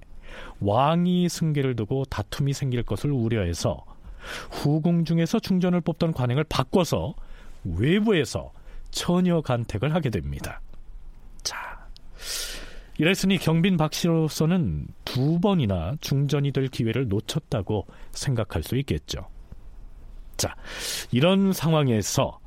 왕위 0.60 1.28
승계를 1.28 1.74
두고 1.74 2.04
다툼이 2.04 2.52
생길 2.52 2.84
것을 2.84 3.10
우려해서 3.10 3.84
후궁 4.52 5.04
중에서 5.04 5.40
중전을 5.40 5.80
뽑던 5.80 6.12
관행을 6.12 6.44
바꿔서 6.44 7.16
외부에서 7.64 8.52
처녀 8.92 9.40
간택을 9.40 9.96
하게 9.96 10.10
됩니다. 10.10 10.60
자, 11.42 11.88
이랬으니 12.98 13.36
경빈 13.38 13.78
박 13.78 13.94
씨로서는 13.94 14.86
두 15.04 15.40
번이나 15.40 15.96
중전이 16.00 16.52
될 16.52 16.68
기회를 16.68 17.08
놓쳤다고 17.08 17.88
생각할 18.12 18.62
수 18.62 18.76
있겠죠. 18.76 19.33
자, 20.36 20.54
이런 21.10 21.52
상황에서 21.52 22.38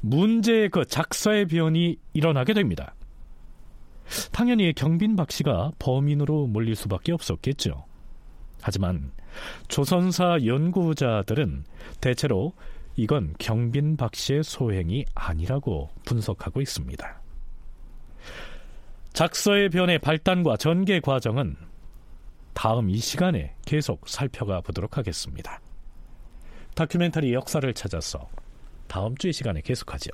문제의 0.00 0.68
그 0.68 0.84
작사의 0.84 1.46
변이 1.46 1.96
일어나게 2.12 2.54
됩니다. 2.54 2.94
당연히 4.32 4.72
경빈 4.72 5.16
박 5.16 5.30
씨가 5.32 5.72
범인으로 5.78 6.46
몰릴 6.46 6.76
수밖에 6.76 7.12
없었겠죠. 7.12 7.84
하지만 8.62 9.12
조선사 9.68 10.38
연구자들은 10.44 11.64
대체로 12.00 12.52
이건 12.96 13.34
경빈 13.38 13.96
박 13.96 14.14
씨의 14.14 14.42
소행이 14.42 15.04
아니라고 15.14 15.90
분석하고 16.04 16.60
있습니다. 16.60 17.22
작서의 19.12 19.70
변의 19.70 19.98
발단과 19.98 20.56
전개 20.56 21.00
과정은 21.00 21.56
다음 22.54 22.90
이 22.90 22.98
시간에 22.98 23.54
계속 23.66 24.08
살펴가 24.08 24.60
보도록 24.60 24.96
하겠습니다. 24.96 25.60
다큐멘터리 26.76 27.32
역사를 27.32 27.72
찾아서 27.72 28.28
다음 28.86 29.16
주의 29.16 29.32
시간에 29.32 29.62
계속하죠. 29.62 30.10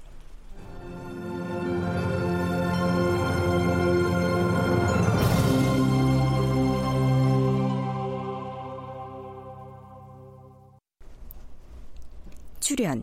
출연 12.60 13.02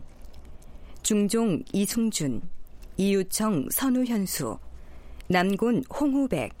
중종 1.02 1.62
이승준, 1.74 2.40
이유청 2.96 3.68
선우현수, 3.70 4.58
남곤 5.28 5.84
홍우백, 5.84 6.54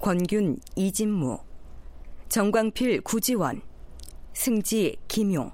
권균 0.00 0.56
이진무, 0.76 1.38
정광필 2.30 3.02
구지원, 3.02 3.60
승지 4.32 4.96
김용, 5.08 5.52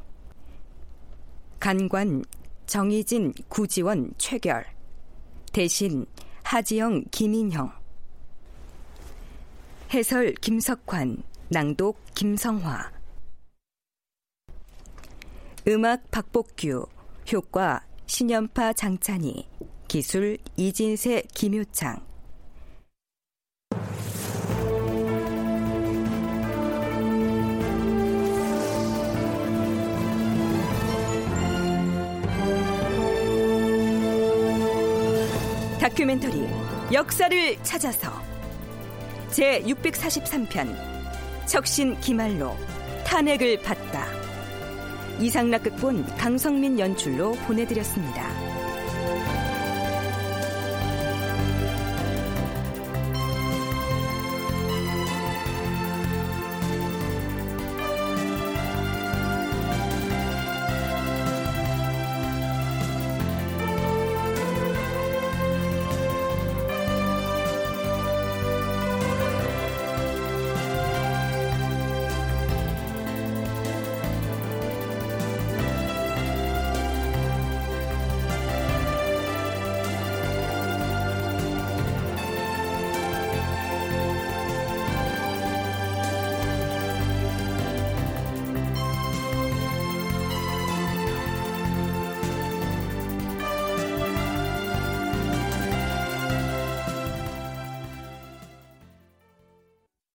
간관 1.61 2.25
정희진 2.67 3.35
구지원 3.49 4.13
최결, 4.17 4.65
대신 5.53 6.07
하지영 6.45 7.05
김인형, 7.11 7.73
해설 9.93 10.35
김석환, 10.35 11.23
낭독 11.49 11.99
김성화, 12.15 12.93
음악 15.67 16.11
박복규, 16.11 16.87
효과 17.33 17.85
신연파 18.07 18.73
장찬희, 18.73 19.49
기술 19.89 20.39
이진세 20.57 21.25
김효창. 21.35 22.08
다큐멘터리 35.89 36.47
역사를 36.93 37.57
찾아서 37.63 38.13
제 39.31 39.63
643편 39.63 40.77
척신 41.47 41.99
기말로 42.01 42.55
탄핵을 43.07 43.63
받다 43.63 44.07
이상락 45.19 45.63
극본 45.63 46.05
강성민 46.17 46.79
연출로 46.79 47.33
보내드렸습니다. 47.33 48.38